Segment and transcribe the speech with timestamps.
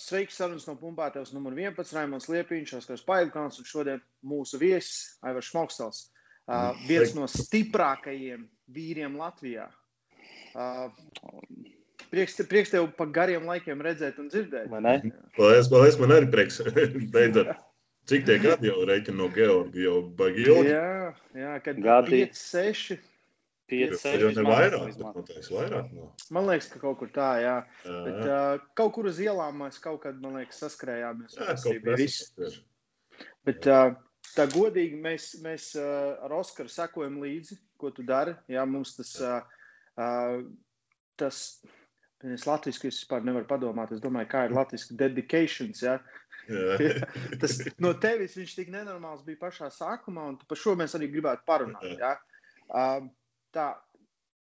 [0.00, 5.50] Sveiki, sarunas no Pumpētavas numur 11, Raimons Liepiņš, Oskars Pailkāns un šodien mūsu viesis Aivars
[5.52, 6.06] Šmaukstals.
[6.50, 9.68] Uh, viens no stiprākajiem vīriem Latvijā.
[10.56, 10.88] Uh,
[12.10, 14.72] prieks, prieks tev pa gariem laikiem redzēt un dzirdēt.
[15.36, 16.62] Paldies, paldies, man arī prieks.
[17.14, 17.52] Beidzot.
[18.10, 20.72] Cik tie gadi jau reiķina no Georgi, jau baigi ilgi?
[20.72, 22.24] Jā, jā kad Gadi.
[22.32, 23.09] 5, 6.
[23.70, 25.88] 5, Tas 6, jau ir vairāk, bet noteikti vairāk.
[25.96, 26.10] No.
[26.36, 27.56] Man liekas, ka kaut kur tā, jā.
[27.86, 31.38] Bet Jā, uh, kaut kur uz ielām mēs kaut kad, man liekas, saskrējāmies.
[31.38, 32.60] jā, Tas kaut kas viss.
[33.48, 33.94] Bet uh,
[34.36, 38.34] tā godīgi mēs, mēs uh, ar Oskaru sekojam līdzi, ko tu dari.
[38.52, 40.42] Jā, mums tas, uh, uh,
[41.20, 41.44] tas
[42.28, 43.94] es latviešu vispār nevaru padomāt.
[43.94, 45.80] Es domāju, kā ir latviešu dedications.
[45.86, 45.98] Jā.
[46.50, 46.76] Jā.
[47.40, 51.46] Tas no tevis viņš tik nenormāls bija pašā sākumā, un par šo mēs arī gribētu
[51.48, 51.86] parunāt.
[52.00, 52.16] Jā.
[52.68, 53.06] Uh,
[53.54, 53.74] tā,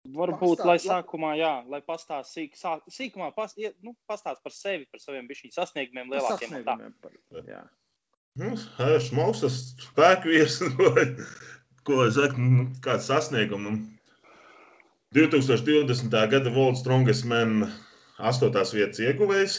[0.08, 4.40] Varbūt, Pastāst, lai la- sākumā, jā, lai pastāst sīk, sā, sīkumā, pas, ie- nu, pastāst
[4.42, 7.64] par sevi, par saviem bišķiņu sasniegumiem, lielākiem sasniegumiem par- jā.
[8.38, 8.55] Nu,
[9.05, 9.42] Šmauks,
[9.90, 10.92] spēkvīrs, ko,
[11.84, 13.66] ko es saku, nu, kāds sasniegums.
[13.66, 13.74] Nu,
[15.18, 16.08] 2020.
[16.30, 17.66] gada World Strongest Man
[18.18, 18.50] 8.
[18.78, 19.58] vietas ieguvējs.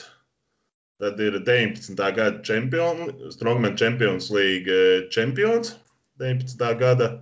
[1.00, 1.96] Tad ir 19.
[2.16, 5.76] gada čempion, Strongman Champions League eh, čempions.
[6.20, 6.66] 19.
[6.80, 7.22] gada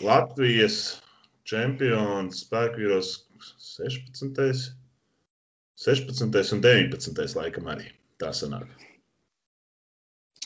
[0.00, 1.00] Latvijas
[1.48, 3.12] čempions spēkvīros
[3.76, 4.72] 16.
[5.78, 6.52] 16.
[6.56, 7.36] un 19.
[7.38, 8.66] laikam arī tā sanāk.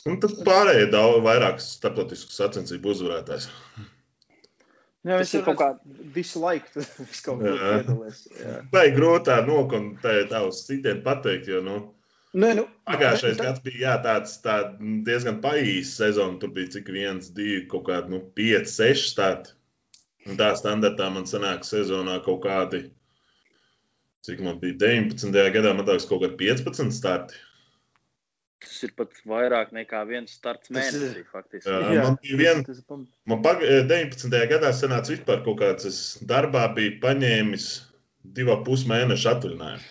[0.05, 3.47] Un tad pārējie daudz vairāk starptautisku sacensību uzvarētājs.
[5.03, 7.71] Jā, Tas viņš ir kaut kā- visu laiku tas kaut kā Jā.
[7.81, 8.21] piedalās.
[8.39, 8.53] jā.
[8.71, 11.77] Vai grūtā nokontēt tā uz citiem pateikt, jo nu,
[12.33, 14.55] Nē, nu, pagājušais tā- gads bija jā, tāds tā,
[15.05, 16.39] diezgan paīsts sezona.
[16.41, 19.53] Tur bija cik viens, divi, kaut kādi nu, pieci, seši starti.
[20.29, 22.85] Un tā standartā man sanāk sezonā kaut kādi,
[24.23, 25.33] cik man bija 19.
[25.55, 27.35] gadā, man liekas, kaut kādi 15 starti.
[28.63, 31.67] Tas ir pat vairāk nekā viens starts Tas ir- mēnesī, faktiski.
[31.67, 34.47] Jā, Jā, man bija viena tas pam- Man pag 19.
[34.47, 37.67] gadā sanāca vispār kaut kāds, es darbā biju paņēmis
[38.23, 39.83] divu pus mēnešu atvaļinājumu.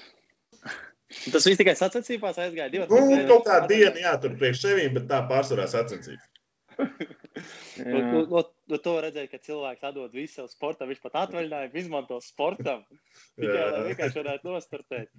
[1.33, 5.05] Tas viss tikai sacensībās aizgāja divas Nu, kaut kā diena, jā, tur priekš sevīm, bet
[5.13, 6.25] tā pārsvarā sacensības.
[7.83, 12.19] No, no, no, to redzēja, ka cilvēks atdod visu savu sportam, viņš pat atvaļinājumu izmanto
[12.23, 12.85] sportam.
[13.41, 15.11] Tikai lai vienkārši varētu nostartēt.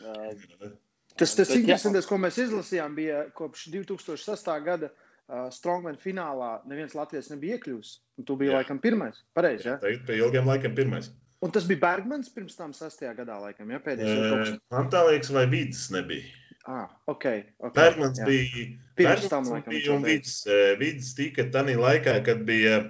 [0.00, 0.76] Uh,
[1.18, 4.46] Tas, tas interesantais, ko mēs izlasījām, bija kopš 2006.
[4.64, 6.52] gada uh, Strongman finālā.
[6.70, 7.96] Neviens Latvijas nebija iekļuvis.
[8.20, 8.60] Un tu biji Jā.
[8.60, 9.18] laikam pirmais.
[9.36, 9.76] Pareizi, ja?
[9.82, 11.10] Tagad pie ilgiem laikiem pirmais.
[11.44, 13.80] Un tas bija Bergmans pirms tam sastajā gadā, laikam, ja?
[13.84, 14.56] Pēdējais E.
[14.72, 16.39] Man tā liekas, vai vidas nebija.
[16.68, 17.24] Ah, ok.
[17.64, 18.26] okay Bergmans jā.
[18.28, 18.64] bija.
[19.00, 20.42] Pirms tam, laikam, bija un vidas,
[20.80, 22.82] vidas tika tādā laikā, kad bija.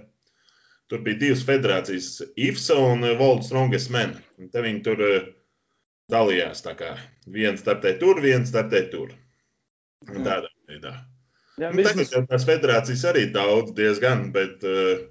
[0.91, 3.92] Tur bija divas federācijas, IFSA un World Strongest.
[3.94, 5.04] Un te viņi tur
[6.10, 6.64] dalījās.
[7.30, 9.14] Viens startē tur, viens startē tur.
[10.09, 10.97] Un Tādā veidā.
[11.60, 15.03] Jā, Nu, tagad jau tās federācijas arī daudz, diezgan, bet uh,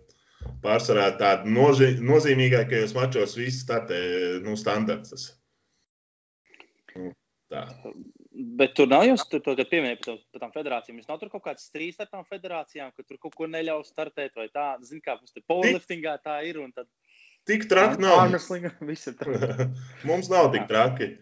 [0.63, 3.99] pārsvarā tāda nozi nozīmīgākajos mačos viss startē
[4.45, 5.27] nu, standarts.
[6.95, 7.13] Nu,
[7.53, 7.67] tā.
[8.39, 10.99] Bet tur nav jau tur, to, kad pieminēja par, par tām federācijām.
[11.01, 14.37] Jūs nav tur kaut kāds strīds ar tām federācijām, ka tur kaut ko neļauj startēt
[14.39, 14.69] vai tā.
[14.87, 16.61] Zini, kā mums te powerliftingā tā ir.
[16.63, 16.87] Un tad
[17.49, 18.19] Tik traki nav.
[18.27, 19.33] Armslinga, viss ir tā.
[20.09, 21.13] Mums nav tik traki.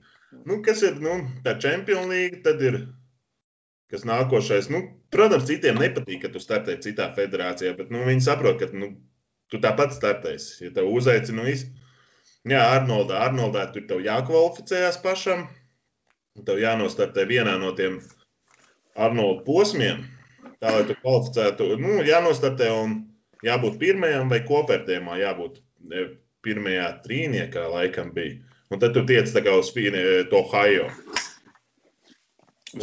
[0.43, 2.81] Nu, kas ir nu, tā Champions League, tad ir
[3.91, 4.67] kas nākošais.
[4.73, 4.81] Nu,
[5.13, 8.91] protams, citiem nepatīk, ka tu startē citā federācijā, bet nu, viņi saprot, ka nu,
[9.51, 10.65] tu tāpat startēsi.
[10.67, 11.55] Ja tev uzaicina, nu.
[12.47, 15.47] Jā, Arnoldā, Arnoldā tur tev jākvalificējas pašam.
[16.45, 17.99] Tev jānostartē vienā no tiem
[18.97, 20.03] Arnolda posmiem,
[20.61, 21.71] tā lai tu kvalificētu.
[21.81, 22.99] Nu, jānostartē un
[23.45, 25.61] jābūt pirmajam vai kopvērtējumā, jābūt
[26.45, 28.37] pirmajā trīniekā, laikam bija.
[28.73, 30.89] Un tad tu tiec tā kā uz to Ohio.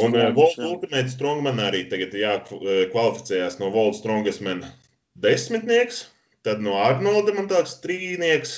[0.00, 4.64] Un uh, World Ultimate Strongman arī tagad jākvalificējās no World Strongest Man
[5.20, 6.06] desmitnieks,
[6.46, 8.56] tad no Arnolda man tāds trīnieks,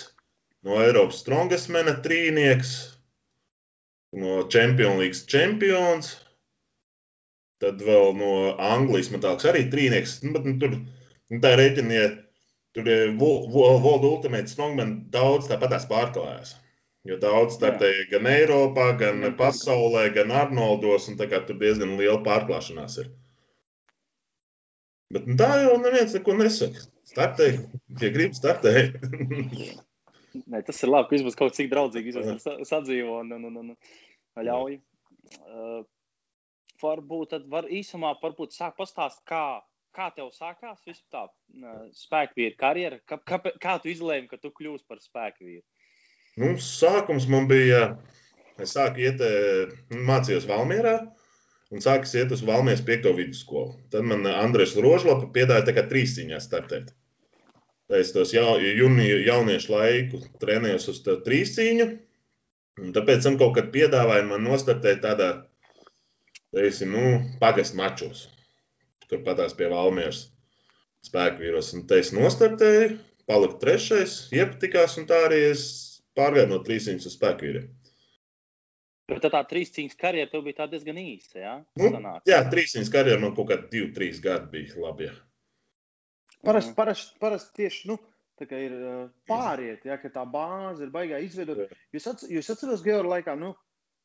[0.64, 2.76] no Eiropas Strongest Man trīnieks,
[4.16, 6.14] no Champions League čempions,
[7.62, 10.18] tad vēl no Anglijas man tāds arī trīnieks.
[10.24, 12.08] Nu, bet, nu, tur nu, tā rēķina, ja
[12.76, 16.56] tur ir World Ultimate Strongman daudz tāpatās pārklājās.
[17.06, 19.30] Jo daudz startēja gan Eiropā, gan Jā.
[19.38, 23.12] pasaulē, gan Arnoldos, un tā kā tur diezgan liela pārklāšanās ir.
[25.14, 26.82] Bet nu, tā jau neviens neko nesaka.
[27.06, 27.52] Startē,
[28.02, 28.98] ja grib startēt.
[30.50, 33.56] Nē, tas ir labi, ka būs kaut cik draudzīgi vismaz sa- sadzīvo un, un, un,
[33.62, 33.70] un
[34.44, 34.80] ļauj.
[35.46, 35.80] Uh,
[36.82, 39.62] varbūt tad var īsumā varbūt sāk pastāst, kā,
[39.96, 43.00] kā tev sākās visu tā uh, spēkvīra karjera.
[43.08, 45.64] Kā, kā, kā tu izlēmi, ka tu kļūsi par spēkvīru?
[46.36, 47.96] Nu, sākums man bija
[48.60, 49.22] es sāku iet,
[49.92, 50.98] mācījos Valmierā
[51.72, 53.74] un sāku iet uz Valmieras piekto vidusskolu.
[53.92, 56.92] Tad man Andrēs Rožlapa piedāja tā kā trīsciņā startēt.
[57.96, 61.86] Es tos ja, jauniešu laiku trenējos uz trīsciņu,
[62.82, 65.30] un tāpēc tam kaut kad piedāvāja man nostartēt tādā,
[66.56, 67.04] teiksim, nu,
[67.42, 68.26] pagastu mačos,
[69.10, 70.26] kur patās pie Valmieras
[71.06, 71.72] spēku vīros.
[71.76, 72.96] Un te es nostartēju,
[73.30, 75.66] paliku trešais, iepatikās, un tā arī es
[76.18, 77.68] pārgāju no trīsciņas uz spēku vīriem.
[79.06, 81.38] Bet tā, tā trīs cīņas karjera tev bija diezgan īsa.
[81.38, 81.54] Ja?
[81.78, 82.26] Nu, Sanāks.
[82.26, 85.06] jā, trīs cīņas karjera man kaut kādi divi, trīs gadi bija labi.
[85.06, 85.14] Ja.
[86.46, 88.00] Parasti parast, parast tieši nu,
[88.44, 88.74] ir
[89.28, 91.72] pāriet, ja, ka tā bāze ir baigā izveidot.
[91.94, 93.54] Jūs, atc jūs atceros, Georgi, laikā, nu,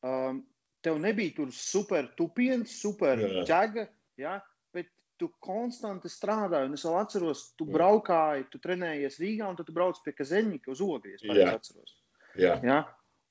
[0.08, 0.40] um,
[0.82, 3.44] tev nebija tur super tupiens, super jā.
[3.48, 3.86] ķēga,
[4.22, 4.38] ja,
[4.74, 4.88] bet
[5.20, 6.70] tu konstanti strādāji.
[6.70, 7.74] Un es vēl atceros, tu jā.
[7.76, 11.24] braukāji, tu trenējies Rīgā, un tad tu brauc pie Kazeņika uz Ogries.
[11.28, 11.52] Jā.
[11.54, 11.98] Atceros.
[12.40, 12.56] Jā.
[12.64, 12.80] Ja?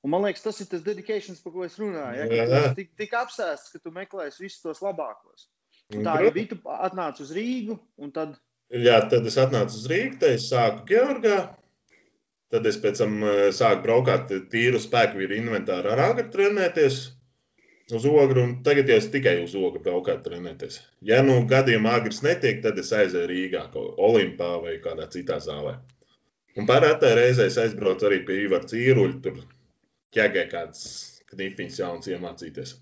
[0.02, 2.30] Un man liekas, tas ir tas dedikācijas, par ko es runāju.
[2.30, 2.46] Ja?
[2.46, 5.50] Esi tik, tik apsēsts, ka tu meklēsi visus tos labākos.
[5.92, 6.54] Un tā arī bija.
[6.54, 8.40] Tu atnāc uz Rīgu, un tad.
[8.72, 11.40] Jā, tad es atnācu uz Rīgu, tad es sāku Georgā.
[12.52, 17.02] Tad es pēc tam eh, sāku braukāt tīru spēku vīru inventāru ar agru trenēties
[17.96, 20.80] uz ogru, un tagad jau es tikai uz ogru braukāt trenēties.
[21.08, 23.66] Ja nu gadījumā agrs netiek, tad es aizēju Rīgā,
[24.08, 25.76] Olimpā vai kādā citā zālē.
[26.60, 29.44] Un pārētā reizē es aizbraucu arī pie Ivara Cīruļa, tur
[30.16, 30.86] ķēgē kādas
[31.32, 32.74] knifiņas jaunas iemācīties.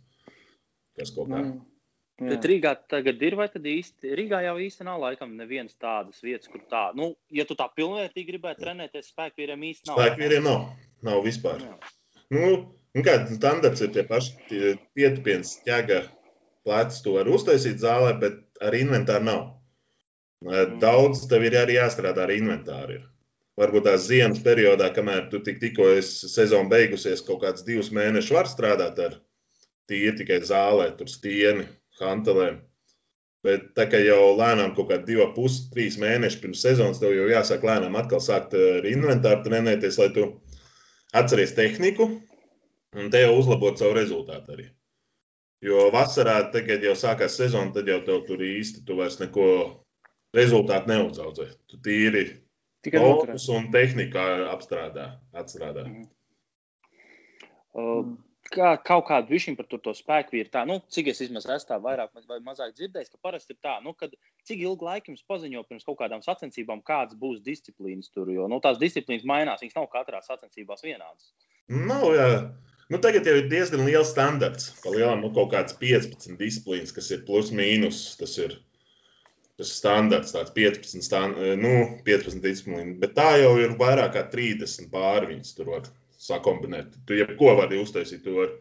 [0.98, 1.42] Kas kaut kā.
[1.42, 1.60] Mm.
[2.20, 2.34] Jā.
[2.34, 4.12] Bet Rīgā tagad ir, vai tad īsti?
[4.20, 8.34] Rīgā jau īsti nav laikam nevienas tādas vietas, kur tā, nu, ja tu tā pilnvērtīgi
[8.34, 10.02] gribētu trenēties, spēkvīriem īsti nav.
[10.02, 10.66] Spēkvīriem nav,
[11.08, 11.64] nav vispār.
[11.64, 11.78] Jā.
[12.36, 12.50] Nu,
[12.98, 16.02] nu kā standarts ir tie paši pietupiens ķēga
[16.68, 19.42] plecs, tu vari uztaisīt zālē, bet ar inventāru nav.
[20.44, 20.76] Mm.
[20.84, 23.00] Daudz tev ir arī jāstrādā ar inventāru.
[23.00, 23.08] Ir
[23.60, 28.52] varbūt tās ziemas periodā, kamēr tu tik, tikko sezona beigusies, kaut kāds divus mēnešus var
[28.52, 29.20] strādāt ar
[29.90, 31.66] tīri tikai zālē, tur stieni,
[32.06, 32.60] hantelēm.
[33.46, 37.30] Bet tā kā jau lēnām kaut kādi divi, pusi, trīs mēneši pirms sezonas, tev jau
[37.32, 40.26] jāsāk lēnām atkal sākt ar inventāru trenēties, lai tu
[41.16, 42.10] atceries tehniku
[43.00, 44.68] un te jau uzlabot savu rezultātu arī.
[45.64, 49.48] Jo vasarā, tagad jau sākās sezona, tad jau tev tur īsti tu vairs neko
[50.36, 51.50] rezultātu neuzaudzē.
[51.72, 52.28] Tu tīri
[52.84, 55.84] Tikai Lotus un tehnikā apstrādā, atstrādā.
[55.88, 56.08] Mm
[57.74, 58.06] uh,
[58.54, 61.78] kā, kaut kādu višķiņu par to, spēku ir tā, nu, cik es vismaz esmu tā
[61.84, 64.14] vairāk vai mazāk dzirdējis, ka parasti ir tā, nu, kad
[64.48, 68.62] cik ilgu laiku jums paziņo pirms kaut kādām sacensībām, kādas būs disciplīnas tur, jo, nu,
[68.64, 71.32] tās disciplīnas mainās, viņas nav katrā sacensībās vienādas.
[71.70, 72.30] Nav, jā.
[72.90, 74.72] Nu, tagad jau ir diezgan liels standarts.
[74.82, 78.00] Palielinām nu, kaut kāds 15 disciplīnas, kas ir plus mīnus.
[78.18, 78.56] Tas ir
[79.60, 81.74] tas standarts, tāds 15, stand, nu,
[82.08, 86.94] 15 disciplīna, bet tā jau ir vairāk kā 30 pāri viņas tur var sakombinēt.
[87.08, 88.56] Tu jebko vari uztaisīt, tu vari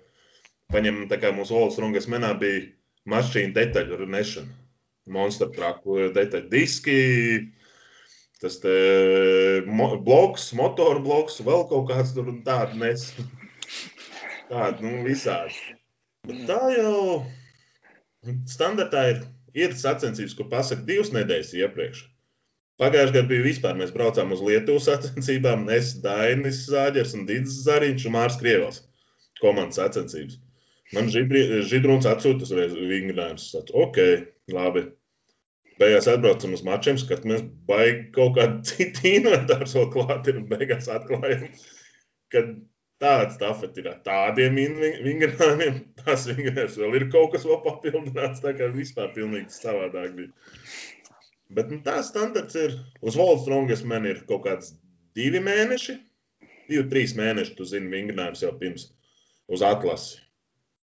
[0.72, 2.66] paņemt, tā kā mūsu Olas rungas menā bija
[3.08, 4.52] mašīna detaļu nešana,
[5.14, 6.98] monster traku detaļu diski,
[8.42, 8.74] tas te
[9.66, 13.10] mo, bloks, motoru bloks, vēl kaut kāds tur un tādu nes.
[14.48, 15.74] Tādu, nu, visādi.
[16.24, 17.26] Bet tā jau
[18.48, 19.18] standartā ir
[19.56, 22.02] Ir sacensības, kur pasaka divas nedēļas iepriekš.
[22.78, 23.78] Pagājušajā gadā bija vispār.
[23.78, 25.66] Mēs braucām uz Lietuvas sacensībām.
[25.74, 28.84] Es, Dainis Zāģers un Digis Zariņš un Mārs Krievels
[29.42, 30.38] komandas sacensības.
[30.94, 33.50] Man Židrūns atsūta uzreiz vingrinājums.
[33.76, 33.98] Ok,
[34.54, 34.86] labi.
[35.78, 41.44] Beigās atbraucam uz mačiem, skatāmies, baigi kaut kādu citu inventāru vēl klāt ir beigās atklājam,
[42.34, 42.42] ka
[42.98, 44.56] Tāds tafet ir ar tādiem
[45.04, 45.76] vingrinājumiem.
[46.00, 48.42] Tas vingrinājums vēl ir kaut kas vēl papildināts.
[48.42, 50.32] Tā kā vispār pilnīgi savādāk bija.
[51.54, 52.76] Bet nu, tā standarts ir.
[53.00, 54.74] Uz Volts Strongas man ir kaut kāds
[55.16, 55.96] divi mēneši.
[56.68, 58.90] Divi, trīs mēneši, tu zini, vingrinājums jau pirms
[59.48, 60.18] uz atlasi.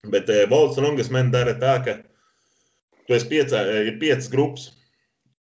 [0.08, 1.98] Bet eh, Volts Strongas man dara tā, ka
[3.08, 4.70] tu esi piecā, eh, ir piecas grupas.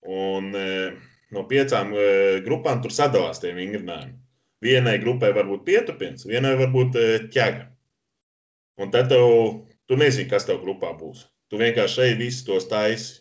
[0.07, 0.97] Un eh,
[1.35, 4.17] no piecām eh, grupām tur sadalās tie vingrinājumi.
[4.65, 7.67] Vienai grupai var būt pietupiens, vienai var būt e, ķēga.
[8.81, 9.27] Un tad tev,
[9.85, 11.27] tu nezini, kas tev grupā būs.
[11.53, 13.21] Tu vienkārši šeit visu tos taisi.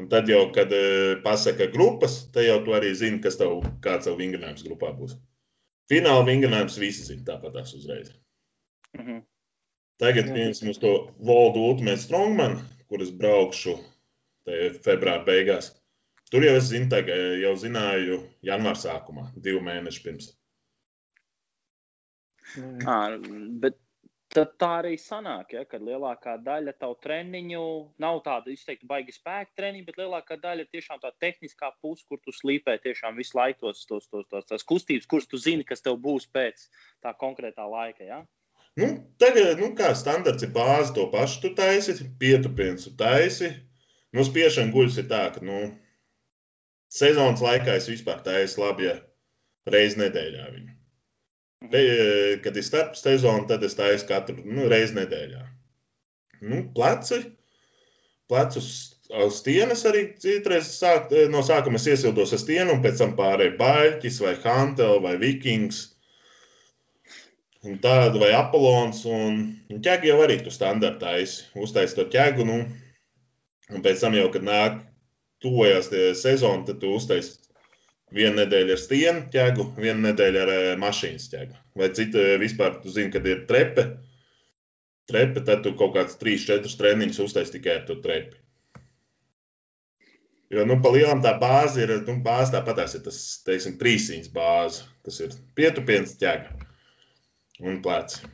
[0.00, 4.08] Un tad jau, kad e, pasaka grupas, tad jau tu arī zini, kas tev, kāds
[4.08, 5.18] tev vingrinājums grupā būs.
[5.92, 8.14] Fināla vingrinājums visi zina tāpat tās uzreiz.
[8.96, 9.20] Mm -hmm.
[10.00, 12.56] Tagad viens mums to Voldu Ultimate Strongman,
[12.88, 13.76] kuras braukšu
[14.86, 15.74] februāra beigās.
[16.30, 20.30] Tur jau es zinu, tagad jau zināju janvāra sākumā, divu mēnešu pirms.
[22.86, 23.18] À,
[23.60, 23.76] bet
[24.34, 27.62] tad tā arī sanāk, ja, kad lielākā daļa tavu treniņu
[28.02, 32.20] nav tāda izteikti baigi spēka treniņa, bet lielākā daļa ir tiešām tā tehniskā puse, kur
[32.22, 35.82] tu slīpē tiešām visu laiku tos, tos, tos, tos, tos kustības, kuras tu zini, kas
[35.82, 36.68] tev būs pēc
[37.02, 38.06] tā konkrētā laika.
[38.06, 38.22] Ja?
[38.78, 43.50] Nu, tagad, nu, kā standarts ir bāze, to pašu tu taisi, pietupiens tu taisi.
[44.14, 45.62] Nu, spiešana guļus ir tā, ka, nu,
[46.90, 49.00] sezonas laikā es vispār taisu labi, ja
[49.70, 50.79] reizi nedēļā viņu.
[51.60, 51.80] Be,
[52.40, 55.42] kad ir starp sezonu, tad es taisu katru nu, reizi nedēļā.
[56.40, 57.18] Nu, pleci,
[58.32, 58.70] plecus
[59.10, 63.58] uz stienas arī citreiz sāk, no sākuma es iesildos ar stienu, un pēc tam pārēju
[63.58, 65.82] baļķis vai hantel vai vikings.
[67.68, 71.50] Un tādu vai apelons, un, ķēgi jau arī tu standartaisi.
[71.60, 72.62] Uztaisi to ķēgu, nu,
[73.68, 74.80] un pēc tam jau, kad nāk
[75.44, 75.90] tuvojas
[76.22, 77.49] sezona, tad tu uztaisi
[78.14, 80.52] vienu nedēļu ar stienu ķēgu, vienu nedēļu ar
[80.82, 81.58] mašīnas ķēgu.
[81.78, 83.86] Vai citu vispār, tu zini, kad ir trepe,
[85.10, 88.38] trepe, tad tu kaut kāds 3-4 treniņus uztaisi tikai ar to trepi.
[90.50, 94.82] Jo, nu, pa lielam tā bāze ir, nu, bāze tāpatās ir tas, teiksim, trīsīņas bāze,
[95.06, 96.56] kas ir pietupiens ķēga
[97.62, 98.24] un plēts.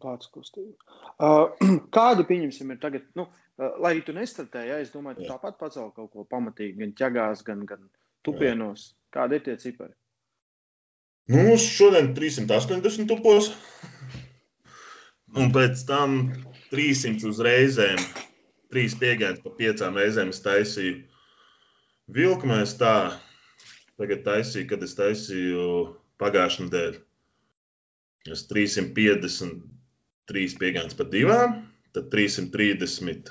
[0.00, 0.76] Plēts kustība.
[1.20, 1.50] Uh,
[1.92, 5.34] kādi, pieņemsim, ir tagad, nu, uh, lai arī tu nestartēji, ja, es domāju, tu Jā.
[5.34, 7.82] tāpat pacēli kaut ko pamatīgi, gan ķegās, gan, gan
[8.24, 8.86] tupienos.
[8.86, 8.99] Jā.
[9.14, 9.94] Kādi ir tie cipari?
[11.30, 13.50] Nu, šodien 380 tupos,
[15.38, 16.18] un pēc tam
[16.72, 18.00] 300 uz reizēm,
[18.70, 20.96] trīs piegājas pa piecām reizēm es taisīju
[22.10, 22.94] Vilkmēs tā,
[24.00, 25.64] tagad taisīju, kad es taisīju
[26.18, 26.98] pagājušā nedēļa.
[28.34, 31.48] Es 353 piegājas pa divām,
[31.94, 33.30] tad 330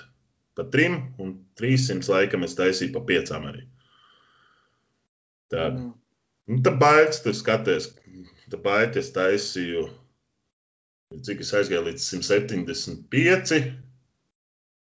[0.56, 1.28] pa trim un
[1.60, 3.64] 300 laikam es taisīju pa piecām arī.
[5.54, 5.70] Tā.
[5.74, 5.90] Mm.
[6.50, 7.92] Nu, tā baigts, tu skaties,
[8.50, 9.88] tā baigts es taisīju,
[11.26, 13.60] cik es aizgāju līdz 175,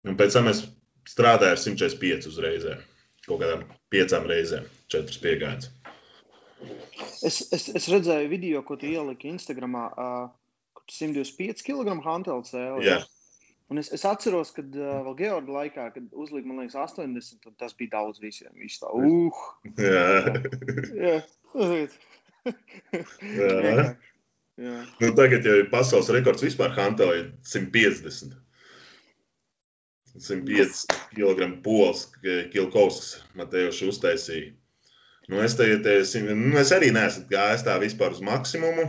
[0.05, 0.65] un pēc tam es
[1.09, 2.83] strādāju ar 145 uzreizēm
[3.25, 5.71] kaut kādām piecām reizēm, četras piegādes.
[7.25, 10.27] Es, es, es redzēju video, ko tu ieliki Instagram, uh,
[10.77, 11.95] kur 125 kg.
[12.85, 12.99] Jā.
[13.73, 17.55] Un es, es atceros, kad uh, vēl Georgija laikā, kad uzlika, man liekas, 80, un
[17.57, 18.53] tas bija daudz visiem.
[18.61, 19.45] Viņš tā, uh!
[19.81, 20.09] Jā.
[21.01, 21.15] Jā.
[23.35, 23.87] Jā.
[24.55, 24.75] Jā.
[25.01, 28.37] Nu, tagad jau ir pasaules rekords vispār hantelī 150.
[30.15, 32.05] 105 kg pols,
[32.53, 34.53] Kilkovs Matejos uztaisīja.
[35.27, 35.97] Nu, es, te, te,
[36.29, 38.85] nu, es arī neesmu gājis tā vispār uz maksimumu.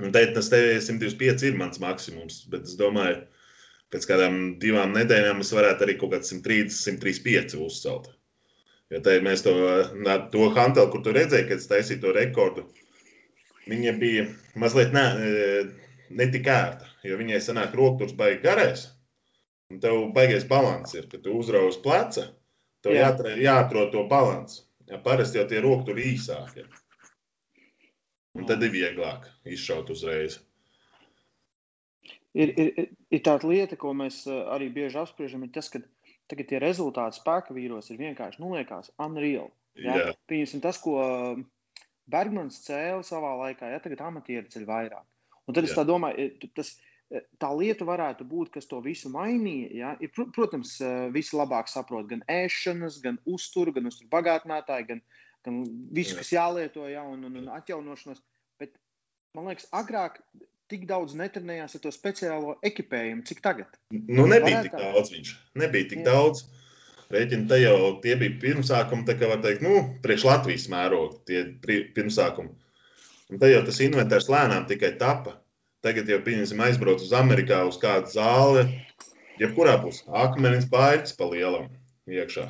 [0.00, 3.22] Un te, tas 125 ir mans maksimums, bet es domāju,
[3.94, 8.10] pēc kādām divām nedēļām es varētu arī kaut kāds 130, 135 uzcelt.
[8.90, 9.54] Jo te mēs to,
[10.32, 12.64] to hanteli, kur tu redzēji, kad es taisīju to rekordu,
[13.70, 14.24] viņa bija
[14.58, 15.04] mazliet ne,
[16.18, 18.88] netik ērta, jo viņai sanāk rokturs baigi garais.
[19.70, 22.26] Un tev baigais balans ir, ka tu uzrauj uz pleca,
[22.82, 23.06] tev Jā.
[23.06, 24.64] jāatrod, jāatrod to balansu.
[24.90, 26.64] Ja, parasti jau tie roki tur īsāki.
[28.34, 30.40] Un tad ir vieglāk izšaut uzreiz.
[32.38, 35.82] Ir, ir, ir tāda lieta, ko mēs eh, arī bieži apspriežam, ir tas, ka
[36.30, 39.50] tagad tie rezultāti spēka vīros ir vienkārši, nu, liekas, unreal.
[39.74, 39.96] Ja?
[39.98, 40.12] Jā.
[40.30, 41.00] Pieņemsim tas, ko
[42.10, 45.06] Bergmans cēla savā laikā, ja tagad amatieri ceļ vairāk.
[45.48, 45.80] Un tad es Jā.
[45.80, 46.86] tā domāju, tas ir
[47.42, 49.70] tā lieta varētu būt, kas to visu mainīja.
[49.74, 49.94] Ja?
[50.02, 50.76] Ir, protams,
[51.14, 55.02] visi labāk saprot gan ēšanas, gan uzturu, gan uzturu bagātinātāju, gan,
[55.46, 55.64] gan
[55.96, 57.02] visu, kas jālieto, ja?
[57.02, 58.22] un, un, un atjaunošanos.
[58.62, 58.78] Bet
[59.34, 60.20] man liekas, agrāk
[60.70, 63.76] tik daudz netrenējās ar to speciālo ekipējumu, cik tagad.
[63.90, 65.34] Nu, nebija tik daudz viņš.
[65.60, 66.12] Nebija tik Jā.
[66.12, 66.46] daudz.
[67.10, 71.40] Rēķini te jau tie bija pirmsākumi, tā kā var teikt, nu, priekš Latvijas mēroga tie
[71.96, 72.52] pirmsākumi.
[73.30, 75.36] Un te jau tas inventārs lēnām tikai tapa.
[75.82, 78.66] Tagad jau pieņemsim aizbraukt uz Amerikā uz kādu zāli.
[79.40, 81.70] Jebkurā pusē akmenis baigts pa lielam
[82.10, 82.46] iekšā.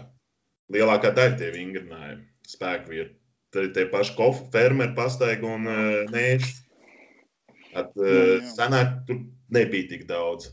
[0.74, 3.14] Lielākā daļa tie vingrinājumi, spēku vietu.
[3.58, 6.52] Ir tie paši kofu, fermeri, pastaigi un uh, nēši.
[7.76, 9.22] At, uh, senāk tur
[9.54, 10.50] nebija tik daudz.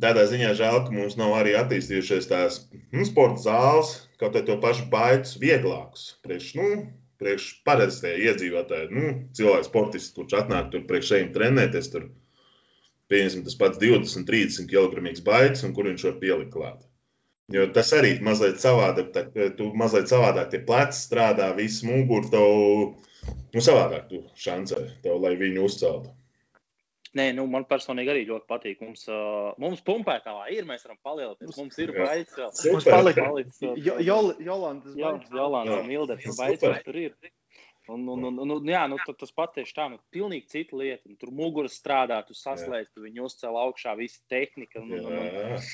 [0.00, 2.60] Tādā ziņā žēl, ka mums nav arī attīstījušies tās
[2.92, 6.08] nu, sporta zāles, kaut arī to pašu baigus vieglākus.
[6.26, 6.66] Priekš, nu,
[7.22, 12.10] priekš parastie iedzīvotāji, nu, cilvēks, sportists, kurš atnāk tur priekš šeit trenēties, tur
[13.12, 16.84] pieņemsim tas pats 20, 30 kg baigs, un kur viņš var pielikt klāt.
[17.54, 22.96] Jo tas arī mazliet savādāk, tā, tu mazliet savādāk tie pleci strādā, viss mugurs tev,
[23.26, 26.14] nu, savādāk tu šancē tev, lai viņu uzceltu.
[27.16, 28.82] Nē, nu, man personīgi arī ļoti patīk.
[28.84, 31.56] Mums, uh, mums pumpētājā ir, mēs varam palielināties.
[31.56, 32.36] Mums ir baigts.
[32.68, 33.62] Mums palika palicis.
[33.86, 35.32] Jolantas baigts.
[35.32, 37.16] Jolantas un Ildes baigts tur ir.
[37.86, 41.06] Un, un, un, un, un, jā, nu, tas pat tieši tā, nu, pilnīgi cita lieta.
[41.06, 44.82] Nu, tur muguras strādā, tu saslēdz, tu viņu uzcēl augšā, visa tehnika.
[44.82, 45.68] Un, un, un, un,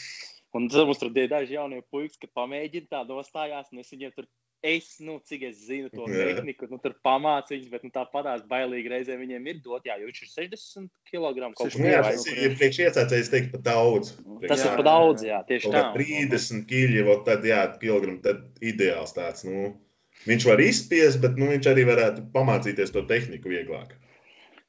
[0.60, 4.12] un tad mums tur bija daži jaunie puikas, ka pamēģina tā nostājās, un es viņiem
[4.14, 4.28] tur
[4.62, 6.28] es, nu, cik es zinu to Jā.
[6.30, 10.08] tehniku, nu, tur pamācu viņus, bet nu, tāpatās bailīgi reizē viņiem ir dot, jā, jo
[10.08, 14.14] viņš ir 60 kg kur ir priekš iecēcējs, teikt, pat daudz.
[14.46, 15.74] Tas Jā, ir pa daudz, jā, tieši tā.
[15.74, 19.42] kā 30 kg, tad, jā, kilogramu, tad ideāls tāds.
[19.48, 19.74] Nu,
[20.30, 23.98] viņš var izspiest, bet nu, viņš arī varētu pamācīties to tehniku vieglāk.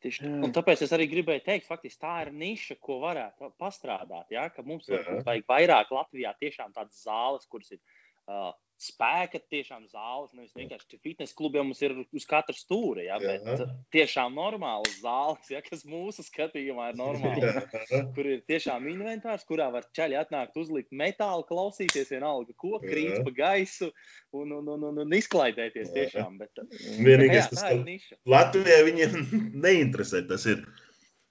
[0.03, 4.33] Tieši, un tāpēc es arī gribēju teikt, faktiski tā ir niša, ko varētu pastrādāt.
[4.35, 4.49] Ja?
[4.51, 7.79] Ka mums vajag vairāk Latvijā tiešām tādas zāles, kuras ir
[8.31, 8.51] uh,
[8.83, 10.33] spēka tiešām zāles.
[10.35, 13.17] Nevis vienkārši fitnes klubiem mums ir uz katra stūra, ja?
[13.21, 13.37] Jā.
[13.45, 15.61] bet uh, tiešām normālas zāles, ja?
[15.65, 17.67] kas mūsu skatījumā ir normālas.
[17.91, 18.03] Jā.
[18.15, 23.23] Kur ir tiešām inventārs, kurā var ceļā atnākt, uzlikt metālu, klausīties vienalga, ko krīt Jā.
[23.25, 23.91] pa gaisu
[24.35, 25.95] un, un, un, un, un izklaidēties Jā.
[25.99, 26.39] tiešām.
[26.41, 28.21] Bet, uh, Vienīgais, jā, ir ka.
[28.35, 29.19] Latvijai viņiem
[29.63, 30.65] neinteresē tas ir.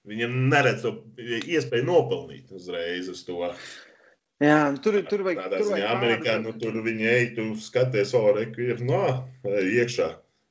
[0.08, 0.90] Viņam neredz to
[1.22, 3.52] iespēju nopelnīt uzreiz uz to.
[4.42, 5.44] Jā, nu, tur, tur vajag.
[5.44, 9.02] Tādā Tur ziņā Amerikā nu, tur viņi ej, tu skaties, o, reku ir no,
[9.46, 10.08] ej iekšā.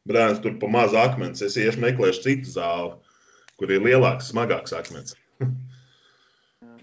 [0.09, 1.43] Brālis tur pa mazu akmens.
[1.45, 2.95] Es iešu meklēšu citu zāli,
[3.59, 5.17] kur ir lielāks, smagāks akmens.
[5.41, 5.51] Jā.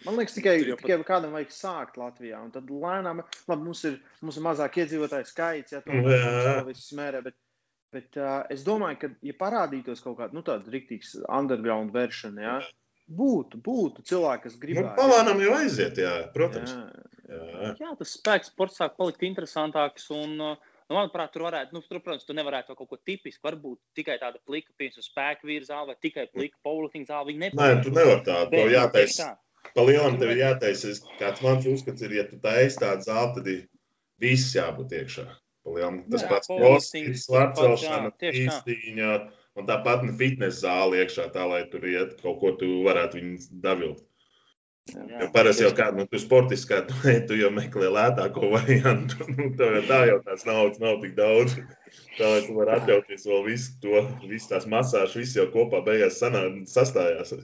[0.05, 2.39] Man liekas, tikai, tikai kādam vajag sākt Latvijā.
[2.45, 6.21] Un tad lēnām, labi, mums ir, mums ir mazāk iedzīvotāju skaits, ja Jā.
[6.47, 7.23] tā viss smērē.
[7.27, 7.37] Bet,
[7.95, 12.57] bet uh, es domāju, ka, ja parādītos kaut kāda nu, tāda rīktīga underground versija, ja,
[13.09, 14.95] būtu, būtu cilvēki, kas Nu, gribētu.
[14.99, 16.73] palānam jau aiziet, jā, protams.
[16.73, 17.07] Jā.
[17.29, 17.71] Jā.
[17.77, 20.07] Jā, tas spēks sports sāk palikt interesantāks.
[20.15, 20.51] Un, nu,
[20.89, 23.43] manuprāt, tur varētu, nu, tur, protams, tu nevarētu to kaut ko tipisku.
[23.45, 27.29] Varbūt tikai tāda plika, piemēram, spēka virzāle vai tikai plika powerlifting zāle.
[27.29, 28.51] Viņi Nē, tu nevari tādu.
[28.57, 29.27] Tev jātaisa.
[29.35, 29.73] tā.
[29.75, 30.95] Pa lielam tev ir jātaisa.
[31.19, 33.61] Kāds mans uzskats ir, ja tu taisi tādu zāli, tad ir
[34.23, 35.27] viss jābūt iekšā.
[35.65, 36.49] Pa lielam tas Jā, pats
[37.27, 39.19] svarcelšana, jā, tieši tā.
[39.59, 43.49] Un tāpat ne fitnes zāle iekšā, tā lai tur iet kaut ko tu varētu viņus
[43.65, 44.05] davilkt.
[44.89, 46.95] Jā, parasti jau kādu, nu, tu sportists, kā tu,
[47.29, 49.27] tu jau meklē lētāko variantu.
[49.35, 51.59] Nu, tev jau tā jau tās naudas nav tik daudz.
[52.17, 56.21] Tā lai tu vari atļauties vēl visu to, visu tās masāžas, viss jau kopā beigās
[56.23, 57.35] sanā, sastājās.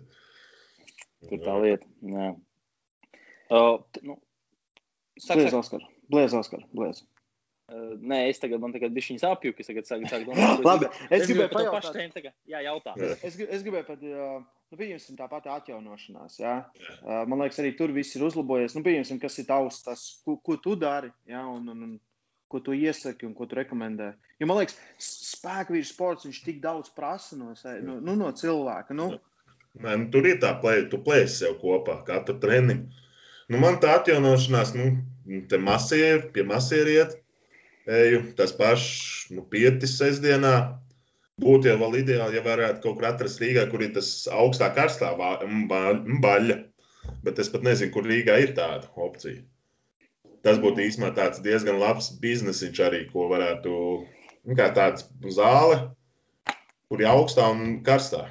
[1.28, 1.88] Tur tā lieta.
[2.14, 2.30] Jā.
[3.52, 4.16] Uh, nu,
[5.18, 5.84] saka, saka, Oskar.
[6.12, 6.64] Bliez, Oskar.
[6.72, 7.04] Bliez.
[7.72, 10.64] Uh, nē, es tagad, man tagad bišķiņas apjuku, es tagad sāku, sāku domāt.
[10.68, 11.76] Labi, es gribēju par to pajautāt.
[11.80, 12.34] pašu tēmu tagad.
[12.50, 12.94] Jā, jautā.
[13.00, 13.12] Jā.
[13.24, 16.38] Es, gri- es gribēju pat, nu, pieņemsim tā pati atjaunošanās.
[16.42, 16.54] Ja?
[16.80, 16.96] Jā.
[17.04, 18.74] Uh, man liekas, arī tur viss ir uzlabojies.
[18.78, 21.44] Nu, pieņemsim, kas ir tavs, tas, ko, ko tu dari, ja?
[21.46, 21.94] un, un, un
[22.50, 24.12] ko tu iesaki un ko tu rekomendē.
[24.38, 28.32] Jo man liekas, spēka vīrs sports, viņš tik daudz prasa no, se- nu, nu, no
[28.36, 28.94] cilvēka.
[28.98, 29.12] Nu,
[29.74, 33.00] Nē, nu, tur ir tā, plē, tu plēsi sev kopā, katru treniņu.
[33.50, 34.84] Nu, man tā atjaunošanās, nu,
[35.50, 37.16] te masieri, pie masīriet,
[37.86, 40.54] eju, tas pašs, nu, pietis sestdienā.
[41.40, 45.10] Būtu jau vēl ideāli, ja varētu kaut kur atrast Rīgā, kur ir tas augstā karstā
[45.18, 46.60] va- ba- baļļa.
[47.26, 49.42] Bet es pat nezinu, kur Rīgā ir tāda opcija.
[50.44, 53.74] Tas būtu īstenībā diezgan labs biznesiņš arī, ko varētu,
[54.44, 55.90] nu, tāds zāle,
[56.88, 58.28] kur ir augstā un karstā.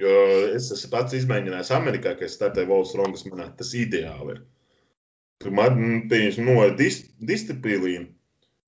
[0.00, 0.12] Jo
[0.56, 2.82] es esmu pats izmēģinājis Amerikā, kad es startēju
[3.30, 3.56] manā.
[3.56, 4.42] Tas ideāli ir.
[5.38, 8.08] Tur man pieņems no dis, disciplīna,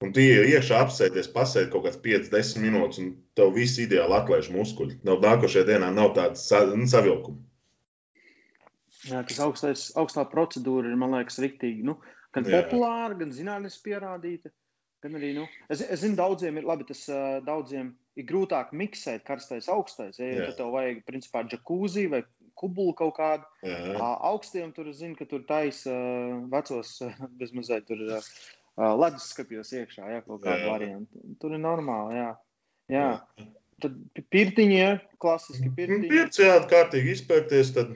[0.05, 4.51] un tu ej iekšā apsēties, pasēdi kaut kāds 5-10 minūtes, un tev viss ideāli atlaiž
[4.55, 5.01] muskuļi.
[5.09, 7.43] Nav nākošajā dienā nav tādas sa, nu, savilkuma.
[9.09, 11.85] jā, tas augstais, augstā procedūra ir, man liekas, riktīgi.
[11.87, 11.99] Nu,
[12.35, 12.63] gan Jā.
[12.63, 14.53] populāra, gan zinātnēs pierādīta.
[15.03, 19.23] Gan arī, nu, es, es zinu, daudziem ir labi, tas uh, daudziem ir grūtāk miksēt
[19.29, 20.19] karstais, augstais.
[20.19, 22.25] Ja, ja tev vajag, principā, džekūzi vai
[22.59, 23.47] kubulu kaut kādu.
[23.63, 28.33] Ā, Augstiem tur es zinu, ka tur taisa uh, vecos, uh, bezmazliet tur uh,
[28.79, 30.73] leduskapjos iekšā, jā, kaut kāda Jā.
[30.73, 31.23] varianta.
[31.43, 32.29] Tur ir normāli, jā.
[32.95, 33.07] jā.
[33.83, 36.11] Tad pi- pirtiņi, ja, klasiski Nu, pirtiņi.
[36.12, 37.95] Pirts jā, kārtīgi izpērties, tad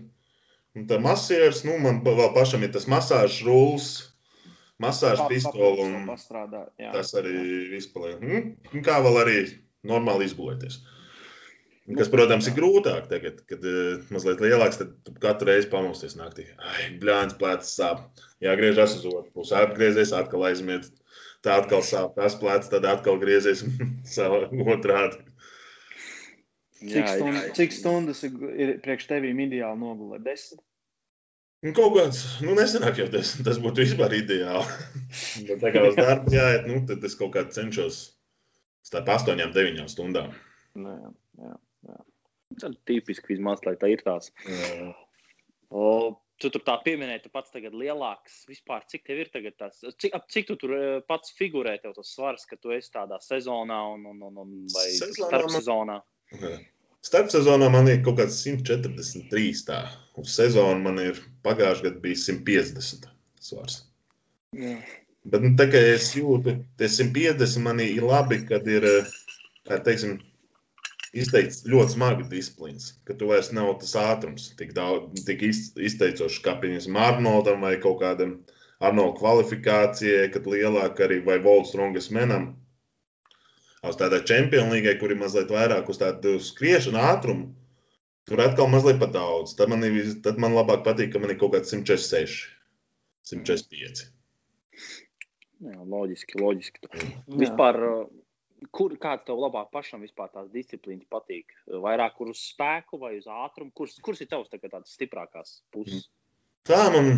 [0.78, 3.90] un tā masieris, nu, man vēl pašam ir tas masāžas rulis,
[4.82, 6.90] masāžas pistoli, un pastrādā, jā.
[6.94, 7.36] tas arī
[7.74, 8.22] viss paliek.
[8.22, 9.38] Nu, kā vēl arī
[9.86, 10.80] normāli izgulēties.
[11.92, 16.46] Un Kas, protams, ir grūtāk tagad, kad ir mazliet lielāks, tad katru reizi pamosties naktī.
[16.56, 18.06] Ai, blāns, plecs sāp.
[18.40, 20.88] Jāgriežas uz otru pusi, atgriezies, atkal aizmiet.
[21.44, 23.60] Tā atkal sāp, tas plecs, tad atkal griezies
[24.14, 25.20] savā otrādi.
[26.80, 30.24] Cik, stund, cik stundas ir, priekš tevīm ideāli nogulēt?
[30.24, 30.62] Desmit.
[31.62, 34.64] Nu, kaut kāds, nu, nesenāk jau tas, tas būtu vispār ideāli.
[35.50, 38.00] Bet tā kā uz darbu jāiet, nu, tad es kaut kā cenšos
[38.88, 40.32] starp 8, 9 stundām.
[40.72, 40.96] Nu,
[41.36, 41.52] jā,
[42.52, 42.58] jā.
[42.62, 44.30] Tas ir tipiski vismaz, lai tā ir tās.
[44.46, 44.90] Jā.
[45.72, 45.84] O,
[46.42, 48.42] tu tur tā pieminēji, tu pats tagad lielāks.
[48.50, 49.78] Vispār, cik tev ir tagad tas?
[49.96, 53.16] Cik, ap cik tu tur eh, pats figurē tev tas svars, ka tu esi tādā
[53.24, 55.98] sezonā un, un, un, un vai Sezonā starp man- sezonā?
[57.02, 59.62] Starpsezonā man ir kaut kāds 143.
[59.66, 59.78] Tā.
[60.20, 63.08] Uz sezonu man ir pagājušajā gadā bija 150
[63.42, 63.80] svars.
[64.54, 64.76] jā.
[65.22, 68.82] Bet nu, tā kā es jūtu, ka 150 man ir labi, kad ir,
[69.68, 70.16] kā teiksim,
[71.12, 76.56] izteikts ļoti smagi disciplīns, ka tu vairs nav tas ātrums tik, daudz, tik izteicošs kā,
[76.62, 78.38] piemēram, Arnoldam vai kaut kādam
[78.82, 82.52] Arnolda kvalifikācijai, kad lielāk arī vai Volstrongas menam.
[83.86, 87.50] Uz tādā čempionu līgai, kur ir mazliet vairāk uz tādu skriešanu ātrumu,
[88.30, 89.54] tur atkal mazliet pat daudz.
[89.58, 92.42] Tad man, ir, tad man labāk patīk, ka man ir kaut kāds 146,
[93.30, 94.04] 145.
[95.62, 96.90] Jā, loģiski, loģiski.
[97.42, 97.78] Vispār,
[98.70, 101.52] kur, kāds tev labāk pašam vispār tās disciplīnas patīk?
[101.84, 103.72] Vairāk uz spēku vai uz ātrumu?
[103.74, 106.08] Kurs, kurs ir tavs tā tāds stiprākās puses?
[106.68, 107.16] Tā man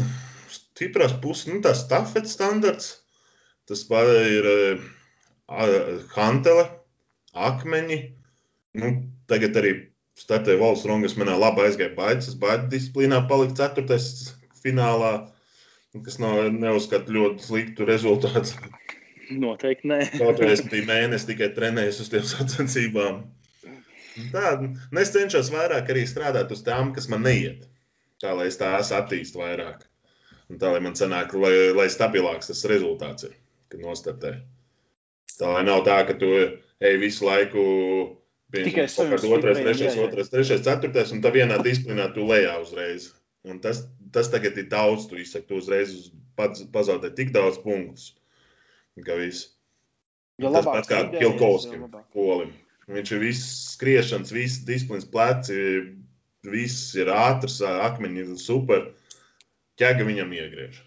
[0.52, 2.92] stiprās puses, nu tā stafetes standarts.
[3.68, 4.86] Tas ir uh,
[6.14, 6.68] hantele,
[7.34, 7.98] akmeņi.
[8.80, 8.94] Nu,
[9.30, 9.74] tagad arī
[10.18, 15.14] startēja valsts rungas, manā labi aizgāja baidzes, baidzes disciplīnā palika ceturtais finālā
[16.02, 18.56] kas nav neuzskata ļoti sliktu rezultātu.
[19.30, 20.00] Noteikti nē.
[20.20, 23.22] Kaut arī es biju mēnesi tikai trenējis uz tiem sacensībām.
[24.30, 24.50] Tā,
[25.00, 27.64] es cenšos vairāk arī strādāt uz tām, kas man neiet.
[28.22, 29.82] Tā lai es tās attīstu vairāk.
[30.52, 33.34] Un tā lai man sanāk, lai, lai stabilāks tas rezultāts ir,
[33.72, 34.36] kad nostartē.
[35.34, 37.64] Tā lai nav tā, ka tu ej visu laiku
[38.54, 43.10] tikai otrais, trešais, otrais, trešais, ceturtais, un tā vienā disciplinā tu lejā uzreiz.
[43.44, 43.82] Un tas,
[44.14, 45.08] tas tagad ir daudz.
[45.10, 48.12] Tu izsaki, tu uzreiz pazaudē tik daudz punktus.
[49.02, 49.50] Ka viss.
[50.38, 52.52] Jo tas pats kā Kilkovskim, polim.
[52.90, 55.60] Viņš ir viss skriešanas, viss disciplīnas pleci,
[56.46, 58.90] viss ir ātrs, akmeņi ir super.
[59.80, 60.82] Ķēga viņam iegriež.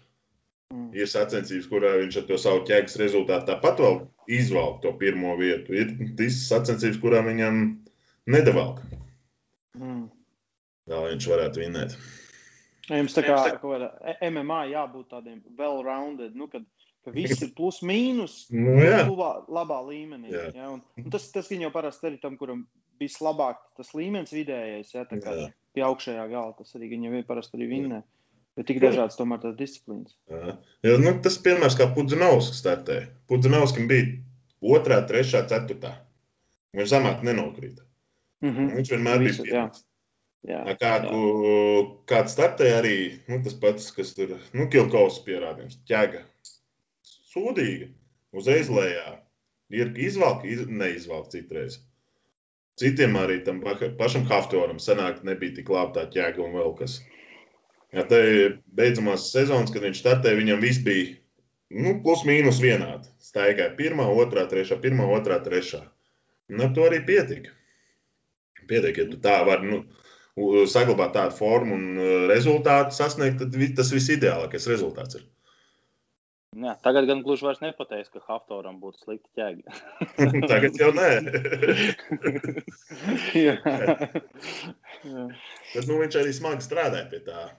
[0.72, 0.92] Mm.
[0.96, 3.98] Ir sacensības, kurā viņš ar to savu ķēgas rezultātu tāpat vēl
[4.38, 5.74] izvelk to pirmo vietu.
[5.76, 7.62] Ir visas sacensības, kurā viņam
[8.28, 8.82] nedavalk.
[9.76, 10.06] Mm.
[10.88, 11.96] Vēl viņš varētu vinēt.
[12.88, 13.36] Jums tā kā
[14.24, 16.64] MMA jābūt tādiem well-rounded, nu, kad,
[17.08, 20.30] ka viss ir plus mīnus, nu, labā, labā līmenī.
[20.32, 20.44] Jā.
[20.56, 20.68] Ja?
[20.74, 22.66] Un, un tas, tas jau parasti arī tam, kuram
[23.00, 25.06] vislabāk tas līmenis vidējais, ja?
[25.08, 25.48] tā kā jā.
[25.76, 28.02] pie augšējā gala, tas arī viņam ir parasti arī vinnē.
[28.58, 30.16] Bet tik dažādas tomēr tās disciplīnas.
[30.32, 30.56] Jā.
[30.82, 33.04] Ja, nu, tas piemērs kā Pudzinovskis startē.
[33.30, 34.08] Pudzinovskim bija
[34.74, 35.92] otrā, trešā, ceturtā.
[36.74, 37.84] Viņš zemāk nenokrita.
[38.42, 38.72] Mm -hmm.
[38.80, 39.84] Viņš vienmēr bija pirmais.
[40.46, 41.78] Jā, kādu, jā.
[42.06, 46.22] kāds startēja arī nu, tas pats, kas tur nu, Kilkaus pierādījums, ķēga.
[47.32, 47.90] Sūdīga,
[48.32, 49.18] uzreiz lejā.
[49.74, 51.76] Ir izvalka, iz, neizvalka citreiz.
[52.80, 53.60] Citiem arī tam
[53.98, 57.00] pašam Haftoram senāk nebija tik labi tā ķēga un vēl kas.
[57.92, 58.20] Jā, te
[58.78, 61.16] beidzamās sezonas, kad viņš startēja, viņam viss bija
[61.84, 63.10] nu, plus mīnus vienādi.
[63.24, 65.82] Staigāja pirmā, otrā, trešā, pirmā, otrā, trešā.
[66.52, 67.52] Un ar to arī pietika.
[68.68, 69.68] Pietiek, ja tu tā vari.
[69.72, 69.82] Nu,
[70.70, 75.24] saglabāt tādu formu un uh, rezultātu sasniegt, tad tas viss ideālākais rezultāts ir.
[76.56, 79.74] Jā, tagad gan gluži vairs nepateiks, ka Haftoram būtu slikta ķēga.
[80.52, 81.10] tagad jau nē.
[83.46, 83.56] jā.
[85.04, 85.24] jā.
[85.74, 87.50] Bet nu, viņš arī smagi strādāja pie tā.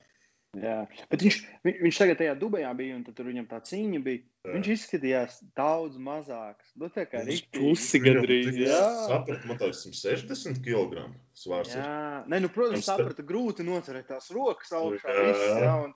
[0.57, 0.79] Jā,
[1.11, 4.23] bet viņš, viņš tagad tajā Dubajā bija, un tur viņam tā cīņa bija.
[4.47, 4.53] Jā.
[4.55, 6.71] Viņš izskatījās daudz mazāks.
[6.73, 8.57] Nu, tā kā viņš pusi gandrīz.
[8.57, 11.05] Jā, sapratu, man tas 160 kg
[11.37, 11.75] svārs.
[11.77, 15.13] Jā, Nē, nu, protams, sapratu, grūti noturēt tās rokas augšā.
[15.13, 15.27] Jā.
[15.29, 15.93] Viss, jā, un...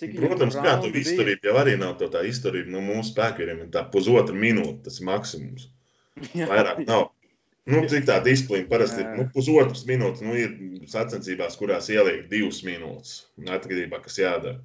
[0.00, 2.72] Cik Protams, kā tur izturība jau arī nav tā, tā izturība.
[2.72, 5.66] Nu, mūsu spēkiem ir tā pusotra minūte, tas ir maksimums.
[6.32, 7.10] Jā, Vairāk nav.
[7.70, 9.10] Nu, cik tā disciplīna parasti ir?
[9.18, 13.12] Nu, pusotras minūtes, nu, ir sacensībās, kurās ieliek divas minūtes.
[13.44, 14.58] Atkarībā, kas jādara.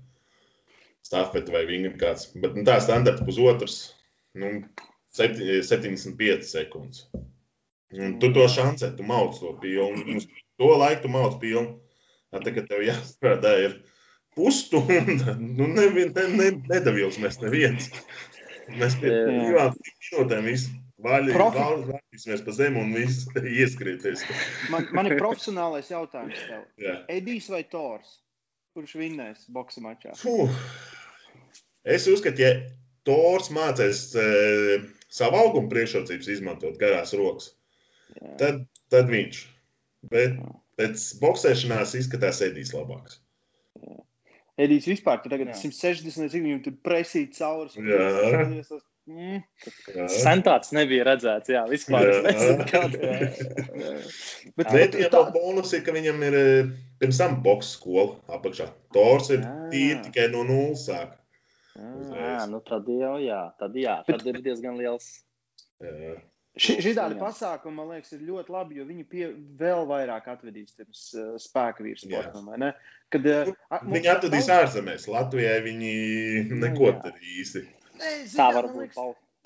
[1.05, 2.29] Stafeti vai viņa kāds.
[2.39, 3.79] Bet nu, tā standarta pusotras,
[4.39, 4.53] nu,
[5.15, 7.03] 75 sekundes.
[7.95, 10.17] Un tu to šancē, tu mauc to pilnu.
[10.59, 11.77] To laiku tu mauc pilnu.
[12.31, 13.77] Tā, kad tev jāstrādā ir
[14.35, 17.91] pusstunda, nu, ne, ne, ne, nedavījums mēs neviens.
[18.75, 20.73] Mēs pie divām minūtēm visu
[21.05, 21.63] Vaļīgi, Profi...
[21.89, 23.25] vaļīsimies pa zemi un viss
[23.61, 24.23] ieskrieties.
[24.73, 26.63] man, man ir profesionālais jautājums tev.
[26.81, 26.95] Jā.
[27.11, 28.21] Edijs vai Tors?
[28.75, 30.15] Kurš vinnēs boxa mačā?
[30.19, 30.51] Fuh.
[31.85, 32.53] Es uzskatu, ja
[33.05, 34.25] Tors mācīs e,
[35.13, 37.51] savu augumu priekšrocības izmantot garās rokas,
[38.15, 38.31] Jā.
[38.41, 39.43] tad, tad viņš.
[40.09, 40.39] Bet
[40.79, 43.19] pēc boxēšanās izskatās Edijs labāks.
[44.55, 45.55] Edijs vispār tur tagad Jā.
[45.65, 47.83] 160, cik viņam tur presīt cauri.
[47.83, 48.61] Jā.
[49.05, 49.41] Mm.
[50.09, 51.51] Sen tāds nebija redzēts.
[51.53, 52.07] Jā, vispār.
[52.09, 52.31] Jā.
[52.33, 52.85] jā.
[54.57, 58.69] Bet Nē, ja tā bonus ir, ka viņam ir eh, pirms tam boxe skola apakšā.
[58.95, 61.13] Tors ir tīri tikai no nulles sāk.
[61.75, 64.31] Jā, nu tad jau jā, tad jā, tad Bet...
[64.31, 65.11] ir diezgan liels.
[65.83, 66.15] Jā.
[66.55, 69.25] Šī tāda pasākuma, man liekas, ir ļoti labi, jo viņi pie,
[69.59, 72.47] vēl vairāk atvedīs pirms uh, spēka vīrsportam.
[73.11, 74.61] Kad, uh, viņi atvedīs tā...
[74.63, 75.09] ārzemēs.
[75.11, 75.91] Latvijai viņi
[76.63, 77.65] neko tur īsti.
[77.99, 78.95] Nē, Tā zini, var būt.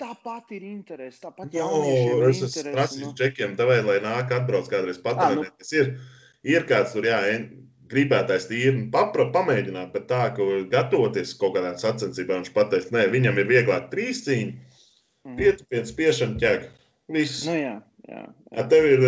[0.00, 3.10] Tāpat ir interese, tāpat jauniešiem ir Nu, es esmu prasījis nu.
[3.18, 5.74] džekiem, tev, lai nāk atbrauc kādreiz patrenēties.
[5.76, 5.90] Ir,
[6.56, 7.50] ir kāds tur, jā, en-
[7.90, 13.40] gribētais tīri papra, pamēģināt, bet tā, ka gatavoties kaut kādām sacensībām, viņš pateiks, nē, viņam
[13.42, 14.54] ir vieglāk trīs cīņi,
[15.26, 15.36] Mhm.
[15.40, 16.68] pietupiens, piešana ķēga.
[17.10, 17.44] Viss.
[17.48, 17.76] Nu, jā,
[18.08, 18.24] jā.
[18.56, 19.06] Ja tev ir,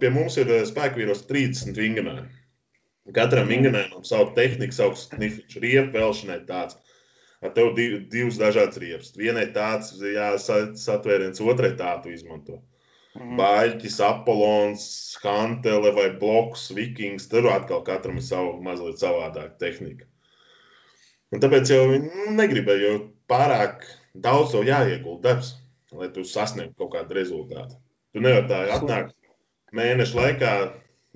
[0.00, 2.30] pie mums ir eh, spēkvīros 30 vingrinājumi.
[3.16, 6.78] Katram vingrinājumam savu tehniku, savu snifiņu, riepu vēlšanai tāds.
[7.40, 9.14] Ar tev div, divas dažādas riepas.
[9.16, 12.60] Vienai tāds, jā, sa- satvēriens, otrai tādu izmanto.
[13.16, 13.38] Mhm.
[13.40, 14.84] Baļķis, Apollons,
[15.24, 17.26] Hantele vai Bloks, Vikings.
[17.32, 20.06] Tur atkal katram ir sava mazliet savādāka tehnika.
[21.32, 22.94] Un tāpēc jau viņi nu, negribēja, jo
[23.30, 25.54] pārāk daudz tev jāiegulda darbs,
[25.98, 27.78] lai tu sasniegtu kaut kādu rezultātu.
[28.14, 29.16] Tu nevari tā atnākt
[29.76, 30.52] mēnešu laikā,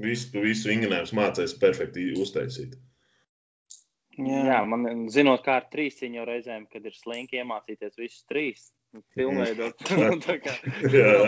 [0.03, 2.77] visu, tu visu vingrinājumus mācīties perfekti uztaisīt.
[4.15, 8.69] Jā, jā man zinot, kā ar trīs cīņu reizēm, kad ir slinki iemācīties visus trīs.
[9.19, 9.81] Filmveidot.
[10.27, 10.53] Tā kā
[10.87, 11.25] Jā.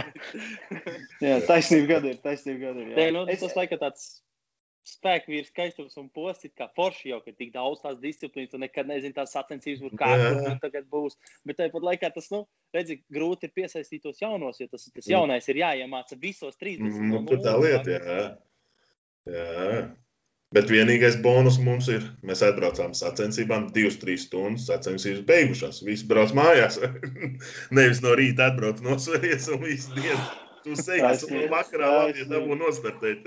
[1.20, 2.86] jā, taisnība gada ir, taisnība gada ir.
[2.94, 2.96] jā.
[2.96, 4.06] Nē, nu, Es- tas laikam tāds
[4.84, 8.88] spēku vīrs, skaistums un posts, kā forši jau, ka tik daudz tās disciplīnas, un nekad
[8.90, 10.30] nezinu, tās sacensības būs kā Jā.
[10.44, 11.16] tur tagad būs.
[11.48, 12.44] Bet tāpat laikā tas, nu,
[12.76, 15.10] redzi, grūti ir piesaistīt tos jaunos, jo tas, tas Mm.
[15.16, 17.00] jaunais ir jāiemāca visos 30.
[17.00, 18.24] Nu, no tur tā lieta, jā.
[19.32, 19.84] jā.
[20.54, 25.80] Bet vienīgais bonus mums ir, mēs atbraucām sacensībām, divas, trīs stundas sacensības beigušās.
[25.82, 26.76] Visi brauc mājās.
[27.74, 30.20] Nevis no rīta atbrauc nosveries un visu dienu.
[30.64, 31.48] Tu un Taisnība.
[31.52, 32.30] vakarā Taisnība.
[32.34, 33.26] dabū nostartēt.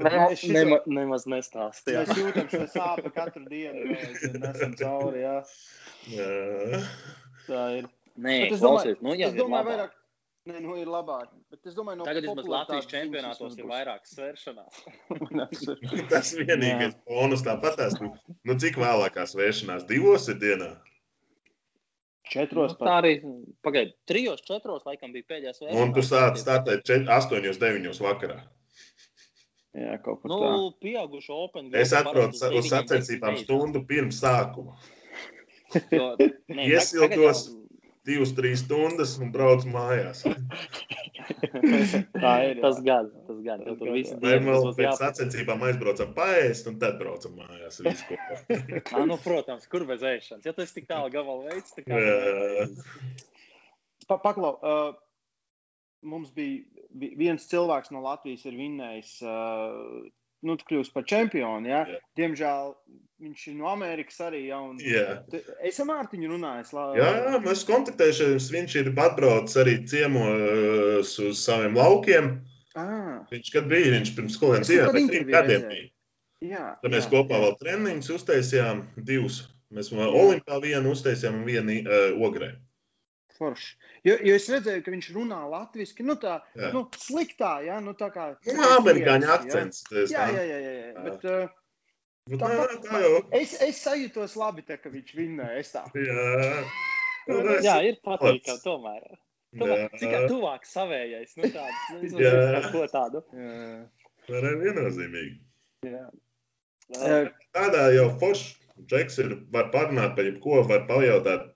[0.00, 2.04] Nema, Es šito- nema, nemaz nestāstīju.
[2.06, 3.84] Mēs jūtam šo sāpju katru dienu.
[3.92, 4.24] Mēs
[4.54, 5.20] esam cauri.
[5.26, 5.36] Jā.
[6.14, 6.80] Jā.
[7.48, 7.84] Tā ir.
[8.16, 9.90] Nē, Bet es domāju- klausies, nu jau es domāju, vairāk.
[10.46, 11.28] Nē, nu ir labāk.
[11.50, 14.74] Bet es domāju, no Tagad vismaz Latvijas čempionātos ir vairāk svēršanās.
[16.10, 17.76] Tas vienīgais bonus tāpat.
[17.80, 18.10] tās, Nu,
[18.44, 19.86] nu, cik vēlākās vēršanās?
[19.88, 20.76] Divos ir dienā.
[22.34, 23.12] Četros Nu, tā arī
[23.62, 23.94] pagaidi.
[24.10, 25.82] Trijos, četros laikam bija pēdējais vēršanās.
[25.84, 28.40] Un tu sāc startēt 8, 9 vakarā.
[29.74, 30.56] Jā, kaut kur Nu, tā.
[30.82, 31.70] pieaugušo open.
[31.74, 34.76] Es parasti uz sacensībām stundu pirms sākuma.
[36.54, 36.90] Iesildos.
[37.00, 37.63] tagad jau-
[38.04, 40.18] Divas, trīs stundas un braucu mājās.
[41.24, 42.58] Tā ir.
[42.60, 43.62] Tas gan, tas gan.
[43.64, 47.80] Tas tur divi vēl būs pēc sacensībām aizbraucam paēst, un tad braucam mājās.
[47.86, 48.36] visu kopā.
[48.98, 50.44] Ā, nu, protams, kur bez ēšanas.
[50.44, 52.68] Ja tas tik tālu gabalu veids, tad kā.
[54.04, 54.90] Pa, paklau, uh,
[56.04, 56.60] mums bija
[56.92, 60.04] vi- viens cilvēks no Latvijas, ir vinnējis, uh,
[60.44, 61.66] nu, kļūst par čempionu.
[61.70, 61.82] Ja?
[61.88, 61.98] Jā.
[62.20, 62.74] Diemžēl
[63.24, 64.42] viņš ir no Amerikas arī.
[64.50, 65.22] Ja, un, Jā.
[65.32, 66.66] Te- Es ar Mārtiņu runāju.
[66.76, 66.84] La...
[66.98, 68.50] Jā, mēs kontaktējamies.
[68.52, 72.34] Viņš ir atbraucis arī ciemos uz saviem laukiem.
[72.76, 75.88] Ah, Viņš kad bija, viņš pirms kādu vai trim gadiem bija.
[76.42, 77.42] jā, Tad mēs jā, kopā jā.
[77.44, 79.44] vēl treniņus uztaisījām, divus.
[79.74, 80.10] Mēs vēl Jā.
[80.24, 82.50] Olimpā vienu uztaisījām un vienu uh, ogrē.
[83.38, 83.74] Forši.
[84.06, 86.68] Jo, jo es redzēju, ka viņš runā latviešu, nu tā, Jā.
[86.74, 88.28] nu, sliktā, ja, nu tā kā.
[88.46, 89.82] Nu, amerikāņu akcents.
[89.90, 90.26] Jā, tā.
[90.36, 91.04] jā, jā, jā, jā.
[91.08, 91.60] Bet, uh,
[92.30, 93.16] Nu, tā, tā, tā jau.
[93.36, 95.58] es, es sajūtos labi, tā, ka viņš vinnēja.
[95.60, 95.82] Es tā.
[95.92, 96.62] Jā.
[97.28, 99.10] Nu, es- Jā, ir patīkami tomēr.
[99.54, 99.88] Jā.
[99.98, 101.36] cik kā tuvāk savējais.
[101.36, 102.62] Nu, tāds, nu, Jā.
[102.72, 103.20] ko tādu.
[103.34, 103.88] Jā.
[104.28, 105.36] Tā ir viennozīmīgi.
[105.90, 106.06] Jā.
[107.54, 108.54] Tādā jau forši.
[108.90, 111.53] Džeks ir, var parunāt par jebko, var pajautāt.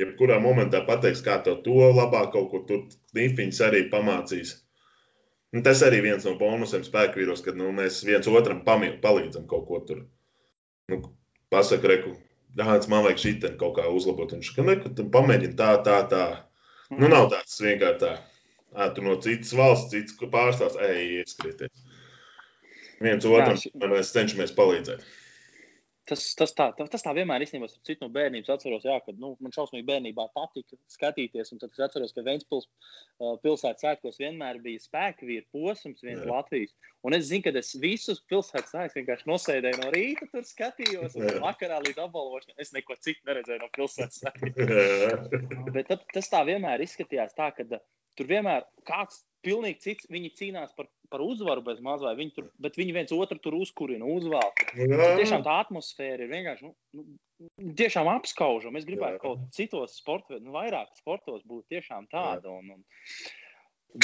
[0.00, 4.56] Jebkurā momentā pateiks, kā tev to labāk kaut kur tur nifiņas arī pamācīs.
[5.54, 9.68] Un tas arī viens no bonusiem spēkvīros, kad nu, mēs viens otram pamī- palīdzam kaut
[9.68, 10.00] ko tur.
[10.90, 10.98] Nu,
[11.54, 12.16] pasaka, reku,
[12.54, 14.30] Dāns, man vajag šī kaut kā uzlabot.
[14.30, 16.24] Viņš saka, ne, ka tu pamēģini tā, tā, tā.
[16.90, 18.12] Nu, nav tāds vienkārši tā.
[18.74, 21.82] Ā, tu no citas valsts, cits pārstāvs, ej, ieskrieties.
[23.02, 23.58] Viens otram
[23.90, 25.02] mēs cenšamies palīdzēt.
[26.04, 29.30] Tas, tas, tā, tas, tā vienmēr īstenībā ar citu no bērnības atceros, jā, kad nu,
[29.40, 31.52] man šausmīgi bērnībā patika skatīties.
[31.54, 36.20] Un tad es atceros, ka Vēncpils uh, pilsētas svētkos vienmēr bija spēka vīra posms, viens
[36.20, 36.28] Jā.
[36.28, 36.74] Latvijas.
[37.08, 41.40] Un es zinu, ka es visus pilsētas svētkus vienkārši nosēdēju no rīta, tur skatījos, un
[41.46, 45.70] vakarā līdz apbalvošanai es neko citu neredzēju no pilsētas svētkiem.
[45.72, 47.84] Bet tad, tas tā vienmēr izskatījās tā, ka uh,
[48.20, 52.78] tur vienmēr kāds pilnīgi cits, viņi cīnās par, par uzvaru bez mazā, viņi tur, bet
[52.80, 54.64] viņi viens otru tur uzkurina, uzvelk.
[54.74, 57.04] Tiešām tā atmosfēra ir vienkārši nu, nu,
[57.78, 58.80] tiešām apskaužama.
[58.80, 59.22] Es gribētu Jā.
[59.22, 62.52] kaut citos sportos, nu, vairāk sportos būt tiešām tāda.
[62.52, 62.82] Un, un...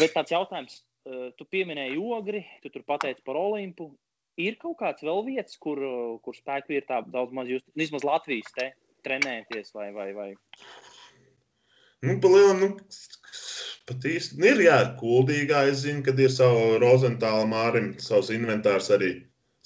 [0.00, 3.90] Bet tāds jautājums, eh, tu pieminēji ogri, tu tur pateici par Olimpu.
[4.40, 5.81] Ir kaut kāds vēl vietas, kur,
[6.24, 8.70] kur spēki ir tā daudz maz just, vismaz Latvijas te
[9.05, 10.31] trenēties vai, vai, vai.
[12.00, 12.68] Nu, palielam, nu,
[13.90, 15.64] pat īsti nu, ir, jā, kuldīgā.
[15.70, 19.12] Es zinu, kad ir savu Rozentāla mārim, savs inventārs arī,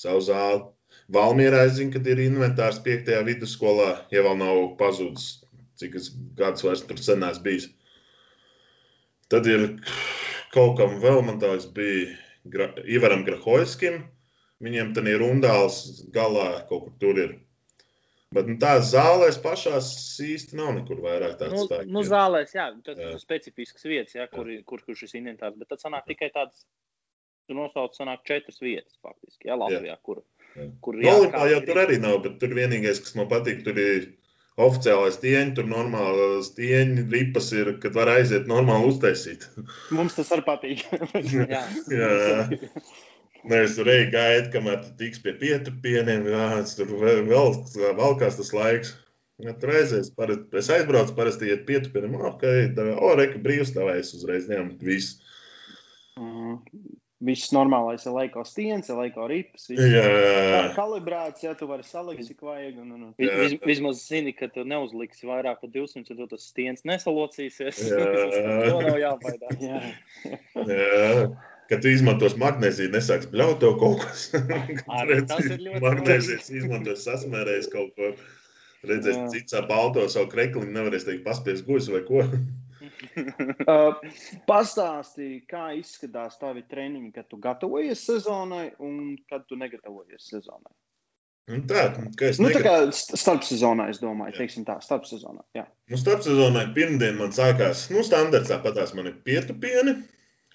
[0.00, 0.64] savu zāli.
[1.12, 3.10] Valmierā es zinu, kad ir inventārs 5.
[3.26, 5.40] vidusskolā, ja vēl nav pazudis.
[5.74, 7.66] cik es gadus vairs tur senās bijis.
[9.28, 9.64] Tad ir
[10.54, 12.14] kaut kam vēl, man tāds bija
[12.46, 14.04] Gra Ivaram Grahojskim.
[14.62, 17.32] Viņiem tad ir rundāls galā, kaut kur tur ir.
[18.34, 19.88] Bet nu, tās zālēs pašās
[20.24, 21.90] īsti nav nekur vairāk tādas Nu, spēku.
[21.94, 23.12] nu zālēs, jā, tas Jā.
[23.14, 25.54] ir specifisks vietas, jā, kur, ir- kur, kur šis inventārs.
[25.60, 26.64] Bet tad sanāk tikai tādas,
[27.48, 30.22] tu nosauc, sanāk četras vietas faktiski, jā, Latvijā, kur,
[30.56, 30.68] Jā.
[30.82, 34.10] kur Nu, Olimpā jau tur arī nav, bet tur vienīgais, kas man patīk, tur ir
[34.56, 39.46] oficiālais tieņi, tur normāls tieņi, ripas ir, kad var aiziet normāli uztaisīt.
[39.90, 40.84] Mums tas arī patīk.
[41.54, 41.64] Jā.
[42.00, 42.48] Jā.
[43.50, 46.46] Nevis tur ej gaidi, kamēr tu tiks pie pietupieniem, jā,
[46.78, 48.94] tur vēl, vēl valkās tas laiks.
[49.42, 52.44] Ja tur aizies, parasti, es aizbraucu, parasti iet pietupieniem, ok,
[52.94, 55.18] o, reka brīvs, tāvēs uzreiz ņemt visu.
[56.20, 56.60] Mhm.
[57.24, 59.68] Viss normālais ir laika stiens, ir laika rips.
[59.70, 60.02] viss Jā,
[60.50, 62.76] kā Kalibrēts, ja tu vari salikt, cik vajag.
[62.82, 63.14] Un, un, un.
[63.16, 63.38] Vis, Jā.
[63.40, 67.80] vis, vismaz zini, ka tu neuzliksi vairāk par 200, tad tas stiens nesalocīsies.
[67.88, 68.10] Jā.
[68.68, 69.62] to nav jābaidās.
[69.62, 69.80] Jā.
[70.68, 71.53] jā.
[71.70, 74.26] Kad tu izmantos magnēziju, nesāks bļaut tev kaut kas.
[75.00, 78.10] Arī tas ir ļoti Magnēzijas izmantos sasmērējis kaut ko.
[78.84, 82.26] Redzēs, cits ap auto savu krekliņu nevarēs teikt paspies guļus vai ko.
[83.04, 83.96] Uh,
[84.48, 90.72] Pastāstīji, kā izskatās tavi treniņi, kad tu gatavojies sezonai un kad tu negatavojies sezonai.
[91.52, 91.82] Un tā,
[92.40, 94.38] Nu, tā kā st- starpsezonā, es domāju, Jā.
[94.40, 95.42] teiksim tā, starpsezonā.
[95.56, 95.66] Jā.
[95.92, 99.98] Nu, starpsezonā pirmdien man sākās, nu, standarts tāpatās man ir pietupieni.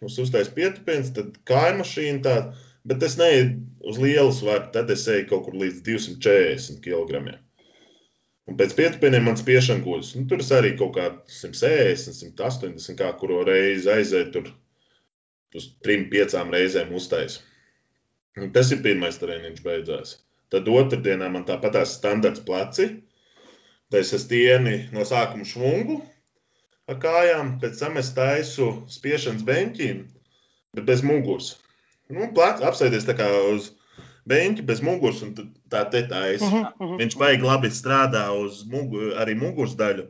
[0.05, 3.49] Uz uztais pietupiens, tad kāja mašīna tāda, bet es neeju
[3.91, 7.35] uz lielu svaru, tad es eju kaut kur līdz 240 kg.
[8.49, 10.13] Un pēc pietupieniem man spiešana guļas.
[10.17, 14.47] Nu, tur es arī kaut kā 160, 180, kā kuru reizi aizēju tur
[15.59, 17.41] uz trim, piecām reizēm uztais.
[18.39, 20.15] Un tas ir pirmais treniņš beidzās.
[20.49, 22.87] Tad otrdienā man tāpatās standarts pleci.
[23.99, 25.99] Es stieni no sākuma švungu
[26.89, 30.05] ar kājām, pēc tam es taisu spiešanas beņķiem,
[30.77, 31.53] bet bez muguras.
[32.09, 33.71] Nu, plec, apsēdies tā kā uz
[34.29, 35.35] beņķa bez muguras un
[35.71, 36.47] tā te taisa.
[36.49, 36.95] Mhm, mhm.
[37.03, 40.07] Viņš baigi labi strādā uz mugu, arī muguras daļu,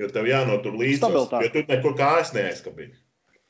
[0.00, 1.12] jo tev jānotur līdzi.
[1.12, 2.96] Jo tu nekur kājas neaizkabini.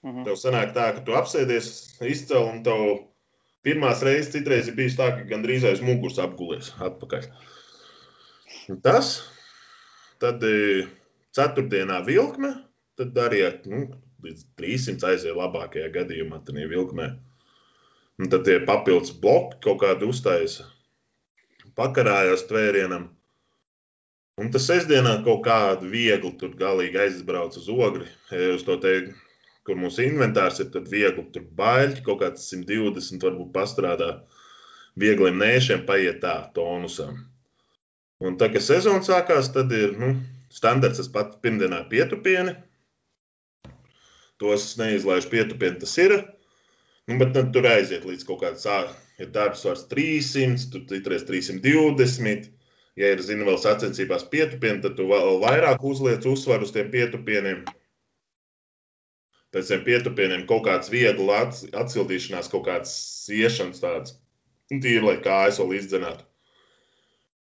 [0.03, 0.27] Mhm.
[0.27, 1.73] Tev sanāk tā, ka tu apsēdies,
[2.03, 2.87] izcēl un tev
[3.67, 7.29] pirmās reizes citreiz ir bijis tā, ka gandrīz aiz muguras apgulies atpakaļ.
[8.73, 9.15] Un tas,
[10.23, 10.87] tad e,
[11.37, 12.53] ceturtdienā vilkme,
[13.01, 13.87] tad arī nu,
[14.25, 17.09] līdz 300 aiziet labākajā gadījumā tajā vilkmē.
[18.21, 20.69] Un tad tie papildus bloki kaut kādi uztaisa,
[21.79, 23.09] pakarājās tvērienam.
[24.41, 28.07] Un tas sestdienā kaut kādu viegli tur galīgi aizbrauc uz ogri,
[28.55, 28.95] uz to te
[29.67, 34.13] kur mūsu inventārs ir, tad viegli tur baļķi, kaut kāds 120 varbūt pastrādā.
[34.99, 37.23] Viegliem nēšiem paiet tā, tonusam.
[38.23, 40.13] Un tā, kad sezona sākās, tad ir nu,
[40.59, 42.55] standarts, tas pats pirmdienā pietupieni.
[44.43, 46.17] Tos es neizlaižu pietupieni, tas ir.
[47.11, 48.99] Nu, bet tad tur aiziet līdz kaut kādam sākumam.
[49.23, 52.49] Ir darbs vairs 300, tur citreiz 320.
[52.99, 57.63] Ja ir, zini, vēl sacensībās pietupieni, tad tu vēl vairāk uzliec uzsvaru uz tiem pietupieniem
[59.53, 62.93] pēc tam pietupieniem kaut kāds viegls ats- atsildīšanās, kaut kāds
[63.33, 64.15] iešanas tāds.
[64.73, 66.25] Un tīri, lai kājas vēl izdzinātu.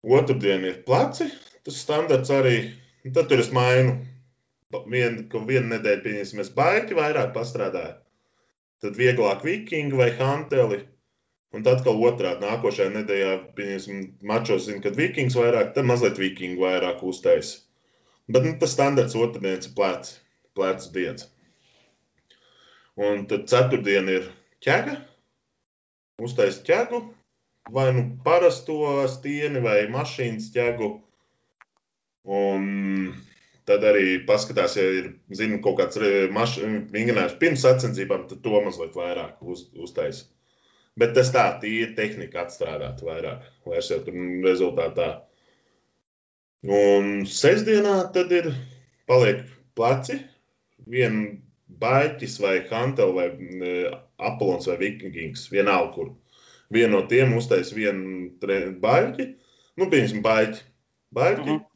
[0.02, 1.28] Otradien ir pleci,
[1.64, 2.56] tas standarts arī.
[3.12, 3.98] Tad tur es mainu.
[4.72, 7.98] Pa- Vien, ka vienu nedēļu, pieņemsim, es baigi vairāk pastrādāju.
[8.82, 10.80] Tad vieglāk vikingi vai hanteli.
[11.54, 16.58] Un tad atkal otrādi nākošajā nedēļā, pieņemsim, mačos zinu, kad vikings vairāk, tad mazliet vikingi
[16.58, 17.52] vairāk uztais.
[18.26, 20.16] Bet nu, tas standarts otrdienas ir pleci,
[20.58, 21.28] plecu dienas.
[22.96, 24.26] Un tad ceturtdiena ir
[24.64, 24.96] ķēga.
[26.24, 27.00] Uztaisīt ķēgu,
[27.74, 28.76] vai nu parasto
[29.10, 30.90] stieni, vai mašīnas ķēgu.
[32.24, 33.12] Un
[33.68, 39.40] tad arī paskatās, ja ir zinu, kaut kāds vingrinājums pirms sacensībām, tad to mazliet vairāk
[39.44, 40.30] uz, uztaisīt.
[41.00, 45.08] Bet tas tā, tīri tehnika atstrādāt vairāk, vairs jau tur rezultātā.
[46.64, 48.52] Un sestdienā tad ir
[49.10, 49.42] paliek
[49.76, 50.20] pleci,
[50.88, 51.34] viena
[51.80, 53.74] baļķis vai hantel vai e,
[54.22, 56.12] apelons vai vikings, vienalga kur.
[56.72, 59.26] Vienu no tiem uztais vienu baļķi,
[59.80, 60.64] nu, pieņemsim, baļķi.
[61.18, 61.48] baļķi.
[61.50, 61.73] Mhm.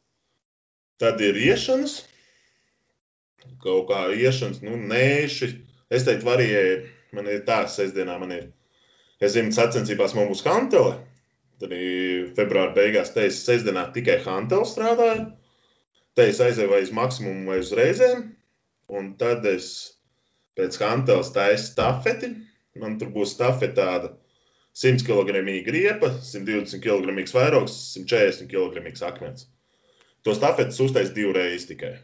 [0.99, 2.01] Tad ir iešanas,
[3.63, 5.51] kaut kā iešanas, nu, nēši.
[5.95, 6.63] Es teiktu, varēja,
[7.17, 8.49] man ir tā, sestdienā man ir,
[9.23, 10.97] es zinu, sacensībās man būs hantele.
[11.59, 11.91] Tad arī
[12.35, 15.29] februāra beigās teicu, sestdienā tikai hantele strādāju.
[16.19, 18.25] Te es aizēju vai uz maksimumu, vai uz reizēm.
[18.99, 19.69] Un tad es
[20.59, 22.33] pēc hanteles taisu stafeti.
[22.79, 24.13] Man tur būs stafete tāda
[24.79, 29.47] 100 kg griepa, 120 kg vairogs, 140 kg akmens.
[30.29, 31.95] To stafetes uztais divreiz tikai.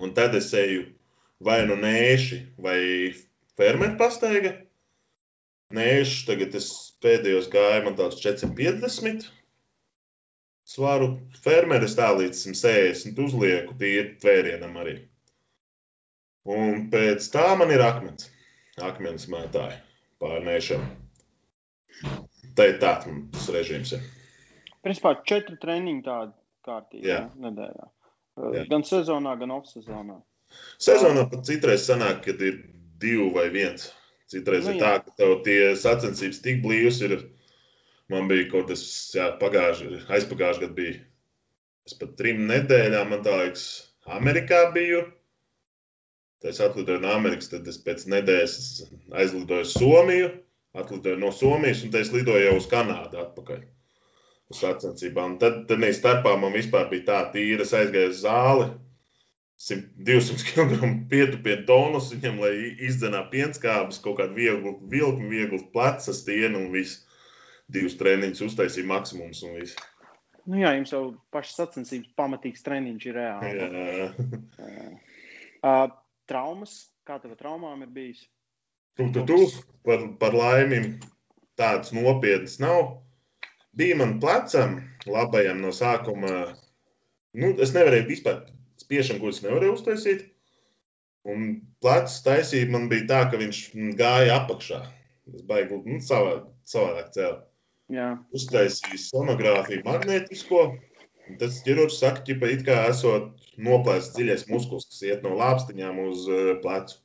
[0.00, 0.86] Un tad es eju
[1.44, 2.78] vai nu nēši, vai
[3.58, 4.54] fermentu pastaiga.
[5.74, 6.68] Nēši tagad es
[7.04, 9.26] pēdējos gāju, man tāds 450
[10.64, 11.10] svaru.
[11.44, 14.94] Fermeris tā līdz 160 uzlieku tīri tvērienam arī.
[16.48, 18.30] Un pēc tā man ir akmens.
[18.80, 19.76] Akmens mētāji
[20.24, 20.88] pārnēšana.
[22.56, 23.92] Tā ir tāds režīms.
[23.98, 24.08] Ir.
[24.84, 26.34] Principā četri treniņi tādi
[27.04, 27.90] ja, nedēļā.
[28.54, 28.64] Jā.
[28.70, 30.18] Gan sezonā, gan off-sezonā.
[30.82, 32.60] Sezonā pat citreiz sanāk, kad ir
[33.02, 33.90] divi vai viens.
[34.30, 37.18] Citreiz Nu, ir tā, ka tev tie sacensības tik blīvs ir.
[38.12, 38.84] Man bija kaut kas,
[39.16, 40.96] jā, pagājuši, aizpagājuši gadu bija.
[41.88, 43.66] Es pat trim nedēļām, man liekas,
[44.18, 45.04] Amerikā biju.
[46.42, 48.56] Tad es atlidoju no Amerikas, tad es pēc nedēļas
[49.16, 50.28] aizlidoju uz Somiju,
[50.76, 53.62] atlidoju no Somijas, un tad es lidoju jau uz Kanādu atpakaļ.
[54.52, 55.38] Uz sacensībām.
[55.40, 58.66] Tad, tad ne starpā man vispār bija tā tīra, es aizgāju uz zāli,
[59.64, 62.52] 100, 200 kg pietupienu tonus viņam, lai
[62.84, 67.04] izdzenā pienskābes, kaut kādu vieglu vilkmu, vieglu pleca stienu un viss.
[67.72, 69.78] Divus treniņus uztaisīja maksimums un viss.
[70.44, 73.54] Nu, jā, jums jau pašas sacensības pamatīgs treniņš ir reāli.
[73.56, 74.08] Jā.
[75.64, 75.86] Uh,
[76.28, 76.74] traumas,
[77.08, 78.18] kā tev traumām ir bijis?
[78.98, 79.36] Tu, tu, tu,
[79.86, 80.98] par, par laimi
[81.56, 82.98] tādas nopietnas nav.
[83.74, 84.78] Bija man plecam,
[85.10, 86.54] labajam no sākuma.
[87.34, 88.44] Nu, es nevarēju vispār
[88.82, 90.28] spiešanu, kuras nevarēju uztaisīt.
[91.24, 91.46] Un
[91.82, 93.60] plecs taisīja man bija tā, ka viņš
[93.98, 94.80] gāja apakšā.
[95.24, 96.34] Tas baigi, nu, savā,
[96.68, 97.38] savādāk cēlā.
[97.92, 100.64] Jā, Uztaisīja sonogrāfiju magnētisko.
[101.28, 106.00] un Tas ķirurgs saka, ka it kā esot noplēsts dziļais muskulis, kas iet no lāpstiņām
[106.04, 107.00] uz uh, plecu.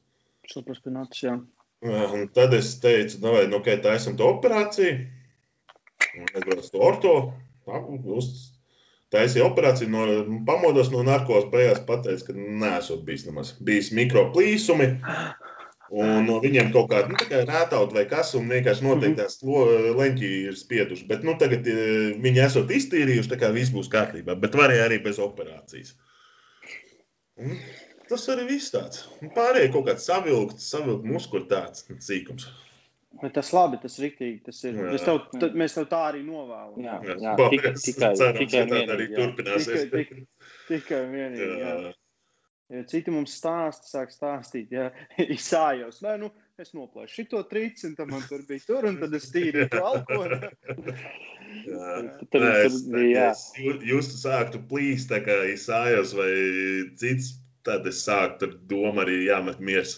[0.50, 1.38] supraspināts, jā.
[1.86, 5.08] Jā, Un tad es teicu, nu, vai nu, okay, tā esam to operāciju.
[6.20, 7.14] Un Es braucu to orto.
[8.20, 8.30] Uz,
[9.14, 10.06] taisīju operāciju, no,
[10.48, 13.54] pamodos no narkotikas, beigās pateicu, ka neesot bijis nemaz.
[13.66, 14.90] Bijis mikroplīsumi.
[15.90, 17.18] Un no viņiem kaut kāda nu,
[17.50, 19.66] rētaut vai kas, un vienkārši noteiktās lo-
[19.98, 21.08] leņķī ir spieduši.
[21.10, 24.36] Bet nu, tagad eh, viņi esot iztīrījuši, tā kā viss būs kārtībā.
[24.38, 25.96] Bet varēja arī bez operācijas.
[27.42, 27.58] Un
[28.10, 29.08] tas arī viss tāds.
[29.34, 32.46] Pārējie kaut kāds savilkts, savilkt muskuļu tāds sīkums.
[33.22, 34.76] Bet tas labi, tas riktīgi, tas ir.
[34.78, 34.90] Jā.
[34.94, 36.76] Mēs tev, tad, mēs tev tā arī novēlam.
[36.84, 37.64] Jā, Jā, jā, paldies.
[37.64, 39.24] tikai, tikai, Cerams, tikai ka tā arī vienīgi, jā.
[39.24, 39.82] turpināsies.
[39.90, 41.48] Tikai, tik, tikai vienīgi.
[41.64, 41.74] Jā.
[41.88, 41.96] Jā.
[42.70, 44.92] Ja citi mums stāsta, sāk stāstīt, ja
[45.36, 46.04] izsājos.
[46.06, 46.30] Nē, nu,
[46.62, 49.66] es noplēšu šito trīci, un tad man tur bija tur, un tad es tīri.
[51.66, 51.94] Jā.
[52.30, 53.30] Tad Nē, es, tur bija, jā.
[53.34, 56.30] es jū- jūs sāktu plīst, tā kā izsājos vai
[57.02, 57.32] cits,
[57.66, 59.96] tad es sāktu ar domu arī jāmet miers.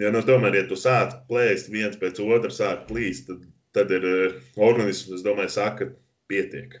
[0.00, 3.44] Ja, nu, tomēr, ja tu sāc plēst viens pēc otra, sāk plīst, tad,
[3.76, 5.92] tad ir eh, organisms, es domāju, saka,
[6.30, 6.80] pietiek.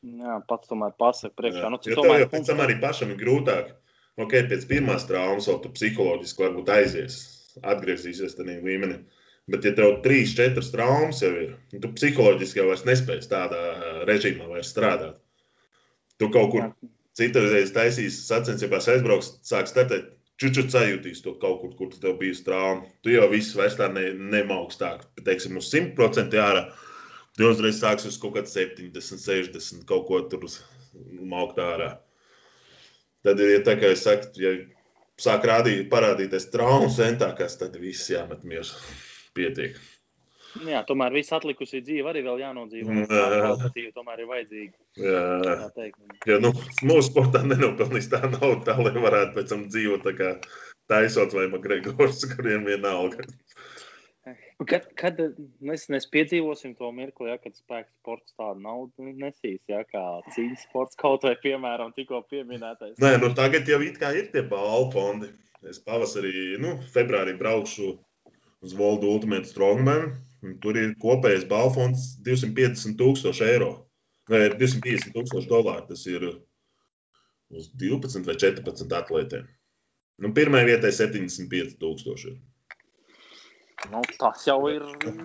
[0.00, 1.70] Jā, pats tomēr pasaka priekšā.
[1.70, 3.74] Nu, Jo tomēr jau pēc tam arī pašam ir grūtāk.
[4.20, 7.18] Ok, pēc pirmās traumas vēl tu psiholoģiski varbūt aizies,
[7.62, 9.00] atgriezīsies tādā līmenī.
[9.50, 13.92] Bet, ja tev trīs, četras traumas jau ir, nu, tu psiholoģiski jau nespēj tādā ā,
[14.08, 15.20] režīmā strādāt.
[16.20, 16.70] Tu kaut kur Jā.
[17.16, 20.10] citreiz taisīs sacensībās, aizbrauks, sāks startēt,
[20.40, 22.88] čučut sajūtīs to kaut kur, kur tev bijis trauma.
[23.04, 26.66] Tu jau viss vairs tā ne, nemaukstāk, bet, teiksim, uz 100% ārā.
[27.36, 30.46] Tu uzreiz sāks uz kaut kāda 70, 60, kaut ko tur
[31.30, 31.94] maukt ārā.
[33.24, 34.54] Tad ir ja tā, kā es saku, ja
[35.20, 38.80] sāk rādīt, parādīties traumas centākās, tad viss jāmet mieru.
[39.36, 39.76] Pietiek.
[40.66, 42.96] Jā, tomēr viss atlikusī dzīve arī vēl jānodzīvo.
[43.04, 43.06] Jā.
[43.10, 44.72] Kvalitatīvi tomēr ir vajadzīga.
[44.98, 46.00] Jā, Tā teikt.
[46.26, 46.50] ja, nu,
[46.82, 50.32] mūsu sportā nenopelnīs tā nauda, tā lai varētu pēc tam dzīvot tā kā
[50.90, 53.28] Taisot vai Makgregors, kuriem vienalga.
[54.68, 55.20] Kad, kad
[55.64, 60.02] mēs, mēs piedzīvosim to mirkli, ja, kad spēks sports tādu naudu nesīs, ja, kā
[60.34, 62.98] cīņas sports kaut vai, piemēram, tikko pieminētais.
[63.00, 65.30] Nē, nu tagad jau it kā ir tie balvu fondi.
[65.64, 67.94] Es pavasarī, nu, februārī braukšu
[68.64, 70.10] uz Voldu Ultimate Strongman.
[70.62, 73.72] Tur ir kopējais balvu fonds 250 tūkstoši eiro.
[74.30, 75.86] Vai 250 tūkstoši dolāru.
[75.90, 76.26] Tas ir
[77.50, 79.48] uz 12 vai 14 atlētiem.
[80.20, 82.34] Nu, Pirmajai vietai 75 tūkstoši.
[83.90, 84.82] Nu, tas jau ir.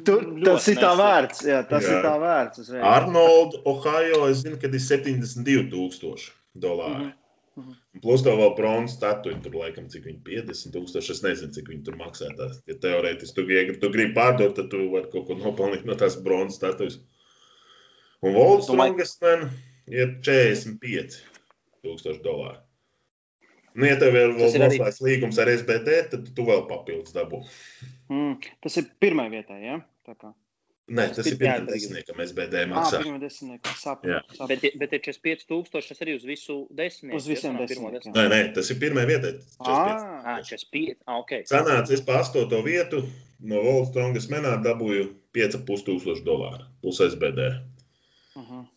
[0.07, 1.41] Tur, ļoti tas ir tā vērts.
[1.43, 1.97] Jā, tas Jā.
[1.97, 2.61] ir tā vērts.
[2.63, 2.85] uzreiz.
[2.87, 6.31] Arnold, Ohio, es zinu, ka ir 72 tūkstoši
[6.63, 7.09] dolāri.
[7.55, 7.75] Mhm.
[8.03, 11.13] Plus tev vēl bronzas statuja, tur laikam, cik viņi 50 tūkstoši.
[11.15, 12.27] Es nezinu, cik viņi tur maksā.
[12.35, 15.95] Tā, ja teorētiski tu, ja tu gribi pārdot, tad tu vari kaut ko nopelnīt no
[15.99, 16.99] tās bronzas statujas.
[18.25, 19.49] Un Man
[19.87, 21.19] ir 45
[21.85, 22.59] tūkstoši dolāri.
[23.75, 27.13] Nu, ja tev ir vēl ir arī- noslēgts līgums ar SBT, tad tu vēl papildus
[27.15, 27.41] dabū.
[28.09, 29.57] Mm, tas ir pirmā vietā.
[29.61, 29.81] Ja?
[30.07, 30.33] Tā kā.
[30.85, 32.99] Nē, tas ir pirmā desmitniekam SBD Ah, maksā.
[33.01, 33.71] pirmā desmitnieka.
[33.73, 34.47] Sapratu.
[34.51, 37.17] Bet, bet ir 45,000 tas arī uz visu desmitnieku.
[37.17, 38.13] Uz visiem desmitniekiem.
[38.13, 39.31] Nē, nē, tas ir pirmā vietā.
[39.65, 41.01] Ah, Ah, 45.
[41.07, 41.31] Ah, ok.
[41.49, 43.01] Sanāca, es pa astoto vietu
[43.41, 47.49] no Volta Strongas menā dabūju 5,5 tūkstošu dolāru plus SBD.
[48.37, 48.67] mhm.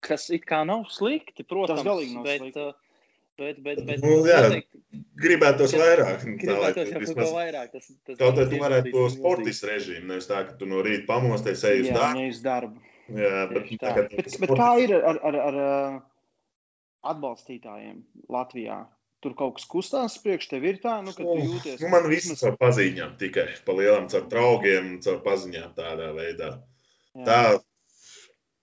[0.00, 1.84] Kas it kā nav slikti, protams.
[1.84, 2.72] galīgi nav bet, slikti.
[3.38, 4.42] Bet, bet, bet, Nu, jā.
[4.44, 4.80] noteikti
[5.22, 6.20] Gribētos vairāk.
[6.20, 7.68] tā, lai gribētos jau kaut vismaz- vairāk.
[7.72, 10.82] Tas, tas Kaut kā tu varētu to bija sportistu režīmu, nevis tā, ka tu no
[10.84, 12.28] rīta pamosties, ej uz Jā, darbu.
[12.28, 12.82] uz darbu.
[13.12, 13.86] Jā, bet Tieši tā.
[13.88, 16.00] tagad Bet, bet kā ir ar, ar, ar uh,
[17.12, 18.02] atbalstītājiem
[18.32, 18.80] Latvijā?
[19.22, 21.78] Tur kaut kas kustās priekš tev ir tā, nu, ka tu jūties.
[21.80, 26.48] Nu, man viss caur paziņām tikai pa lielam, caur draugiem, caur paziņām tādā veidā.
[27.14, 27.24] Jā.
[27.28, 27.38] Tā,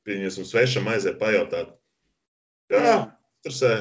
[0.06, 1.72] pieņemsim, svešam aiziet pajautāt.
[2.70, 2.98] Jā,
[3.46, 3.72] tur sē,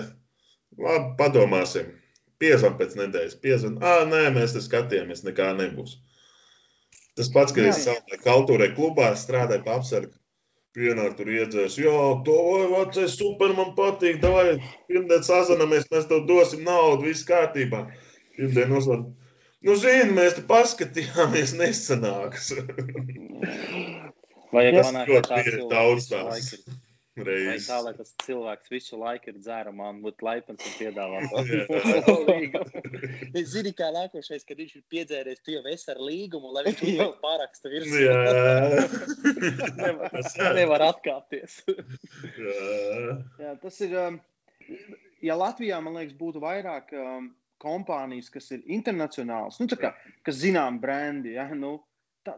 [0.83, 1.91] labi, padomāsim.
[2.39, 3.81] Piezvan pēc nedēļas, piezvan.
[3.83, 5.97] Ā, nē, mēs te skatījāmies, nekā nebūs.
[7.19, 7.73] Tas pats, ka Jā.
[7.73, 10.15] es savulaik kultūrai klubā strādāju pa apsargu.
[10.79, 11.95] Pienāk tur iedzēs, jā,
[12.27, 17.89] to vai vecais super man patīk, davai, pirmdien sazanamies, mēs tev dosim naudu, viss kārtībā.
[18.37, 19.09] Pirmdien uzvan.
[19.67, 22.53] Nu, zini, mēs te paskatījāmies, nesanāks.
[24.55, 26.79] Vajag Jā, panākt, ļoti daudz tās laiku
[27.27, 27.67] reizes.
[27.71, 31.23] tā, lai tas cilvēks visu laiku ir dzērumā un būtu laipns un piedāvā
[32.07, 32.85] to līgumu.
[33.35, 36.83] Es zinu, kā nākošais, kad viņš ir piedzēries, tu jau esi ar līgumu, lai viņš
[36.85, 36.89] Jā.
[36.93, 38.01] uzliek pārakstu virsū.
[38.05, 38.17] Jā,
[39.79, 40.17] Nevar,
[40.57, 41.61] nevar atkāpties.
[42.39, 43.19] jā.
[43.43, 43.95] Jā, tas ir.
[43.99, 44.21] Um,
[45.25, 47.31] ja Latvijā, man liekas, būtu vairāk um,
[47.63, 49.93] kompānijas, kas ir internacionālas, nu, tā kā,
[50.27, 51.79] kas zinām brendi, ja, nu,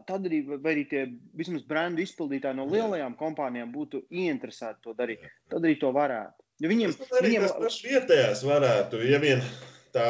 [0.07, 0.39] tad arī,
[0.71, 1.03] arī tie
[1.37, 5.25] vismaz brendu izpildītāji no lielajām kompānijām būtu ieinteresēti to darīt.
[5.49, 6.37] Tad arī to varētu.
[6.61, 9.41] Jo viņiem, Tas arī viņiem tas pašs vietējais varētu, ja vien
[9.95, 10.07] tā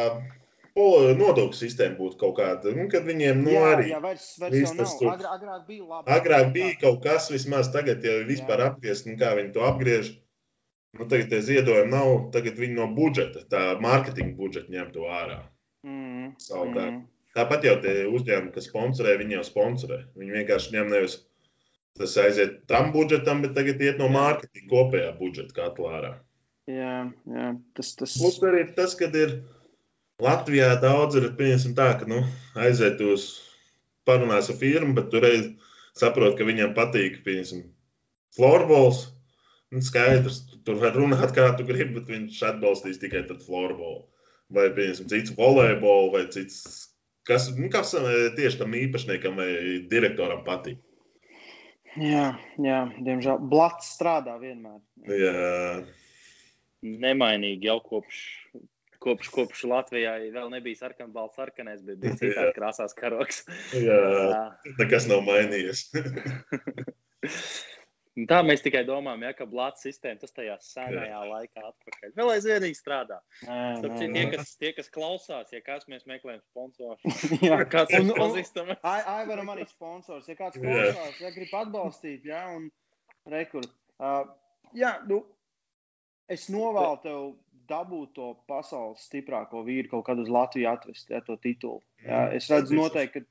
[0.75, 4.97] nodokļu sistēma būtu kaut kāda, nu, kad viņiem, nu, jā, arī jā, vairs, vairs tas
[4.99, 6.11] tur- Agrāk, agrāk bija labi.
[6.15, 10.11] agrāk bija kaut kas vismaz, tagad jau vispār apgriezt, un kā viņi to apgriež.
[10.99, 15.37] Nu, tagad tie ziedojumi nav, tagad viņi no budžeta, tā mārketinga budžeta ņem to ārā.
[15.87, 16.91] Mm, Savukārt.
[16.91, 17.05] mm.
[17.37, 20.01] Tāpat jau tie uzņēmumi, kas sponsorē, viņi jau sponsorē.
[20.19, 21.21] Viņi vienkārši ņem nevis
[21.99, 26.11] tas aiziet tam budžetam, bet tagad iet no mārketinga kopējā budžeta katlā ārā.
[26.71, 26.95] Jā,
[27.27, 29.39] jā, tas tas Plus arī tas, ka ir
[30.21, 32.21] Latvijā daudz ir pieņemsim tā, ka nu,
[32.59, 33.31] aiziet uz
[34.07, 35.47] parunās ar firmu, bet tur reiz
[35.97, 37.65] saprot, ka viņam patīk, pieņemsim,
[38.37, 39.07] florbols.
[39.71, 44.03] Nu, skaidrs, tur var runāt, kā tu gribi, bet viņš atbalstīs tikai tad florbolu.
[44.51, 46.90] Vai, pieņemsim, cits volejbolu, vai cits,
[47.27, 49.51] kas, nu, kas eh, tieši tam īpašniekam vai
[49.91, 50.79] direktoram patīk.
[51.99, 54.79] Jā, jā, diemžēl blats strādā vienmēr.
[55.11, 55.81] Jā,
[56.81, 58.21] Nemainīgi jau kopš,
[59.03, 63.43] kopš, kopš Latvijā vēl nebija sarkanbalts, sarkanais, bet bija citādi krāsās karoks.
[63.75, 63.99] jā,
[64.31, 64.41] Jā.
[64.79, 65.89] nekas nav mainījies.
[68.27, 72.09] Tā mēs tikai domājam, ja, ka blāzs sistēma tas tajā senajā laikā atpakaļ.
[72.17, 73.21] Vēl aizvien strādā.
[73.47, 76.97] Nē, tie, kas, tie, kas klausās, ja kāds mēs meklējam sponsoru,
[77.47, 77.61] Jā.
[77.71, 78.75] kāds ir pazīstams.
[78.83, 80.27] Ai, ai, varam arī sponsors.
[80.27, 82.67] Ja kāds klausās, ja grib atbalstīt, jā, un
[83.31, 83.63] rekur.
[84.01, 84.27] Uh,
[84.75, 85.21] jā, nu,
[86.27, 87.25] es novēlu tev
[87.71, 91.79] dabūt to pasaules stiprāko vīru kaut kad uz Latviju atvest, ja, to titulu.
[92.03, 92.35] Jā, Mhm.
[92.35, 93.27] es redzu noteikti, ka,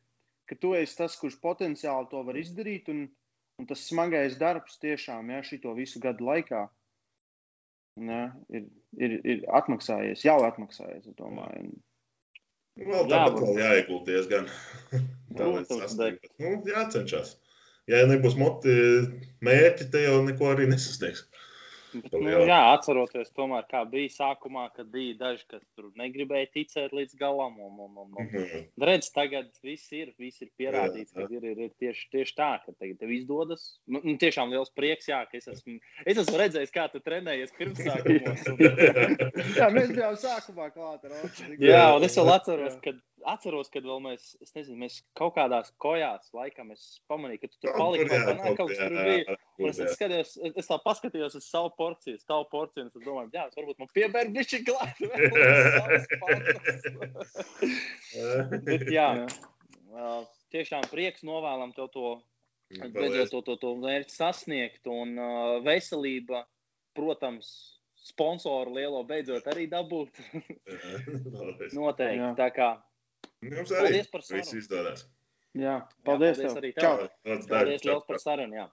[0.55, 3.11] ka tu esi tas, kurš potenciāli to var izdarīt, un,
[3.61, 6.65] un tas smagais darbs tiešām, ja, šito visu gadu laikā,
[8.11, 8.25] jā,
[8.57, 11.69] ir, ir, ir atmaksājies, jau atmaksājies, es domāju.
[11.69, 11.79] Un,
[12.81, 14.47] Vēl Jā, tāpat vēl jāiekulties gan.
[15.37, 16.31] Tā lai Protams, sasniegtu.
[16.41, 17.35] Nu, jācenšas.
[17.91, 18.73] Ja nebūs moti
[19.45, 21.25] mērķi, te jau neko arī nesasniegs.
[21.93, 22.59] Nu, jā.
[22.75, 27.59] atceroties, tomēr, kā bija sākumā, kad bija daži, kas tur negribēja ticēt līdz galam.
[27.61, 28.29] Un, un, un, un.
[28.29, 28.65] Mhm.
[28.87, 32.75] Redz, tagad viss ir, viss ir pierādīts, ka ir, ir, ir tieši, tieši tā, ka
[32.77, 33.67] tagad tev izdodas.
[33.91, 37.55] Nu, nu, tiešām liels prieks, jā, ka es esmu, es esmu redzējis, kā tu trenējies
[37.59, 38.47] pirmsākumos.
[38.55, 38.65] Un,
[39.61, 41.51] jā, mēs bijām sākumā klāt ar Ostu.
[41.59, 45.71] jā, un es vēl atceros, kad, atceros, kad vēl mēs, es nezinu, mēs kaut kādās
[45.83, 49.37] kojās laikam es pamanīju, ka tu tur paliki vai panāk, kaut kas tur bija.
[49.61, 49.89] Un es, jā.
[49.95, 53.45] skatījos, es, es tā paskatījos uz savu porciju, uz savu porciju, un es domāju, jā,
[53.51, 54.97] es varbūt man piebēru bišķi klāt.
[58.71, 59.09] Bet jā,
[60.55, 62.09] tiešām prieks novēlam tev to,
[62.95, 66.47] beidzot to, to, to mērķi sasniegt, un uh, veselība,
[66.97, 67.47] protams,
[68.01, 70.21] sponsoru lielo beidzot arī dabūt.
[71.77, 72.21] Noteikti.
[72.23, 72.31] Jā.
[72.39, 72.71] Tā kā
[73.41, 74.43] Jums arī Paldies par sarunu.
[74.45, 75.07] viss izdodas.
[75.57, 76.59] Jā, paldies, paldies tev.
[76.61, 76.83] arī tev.
[76.85, 77.47] Čau!
[77.49, 78.55] Paldies čau, liels par sarunu.
[78.61, 78.67] Jā.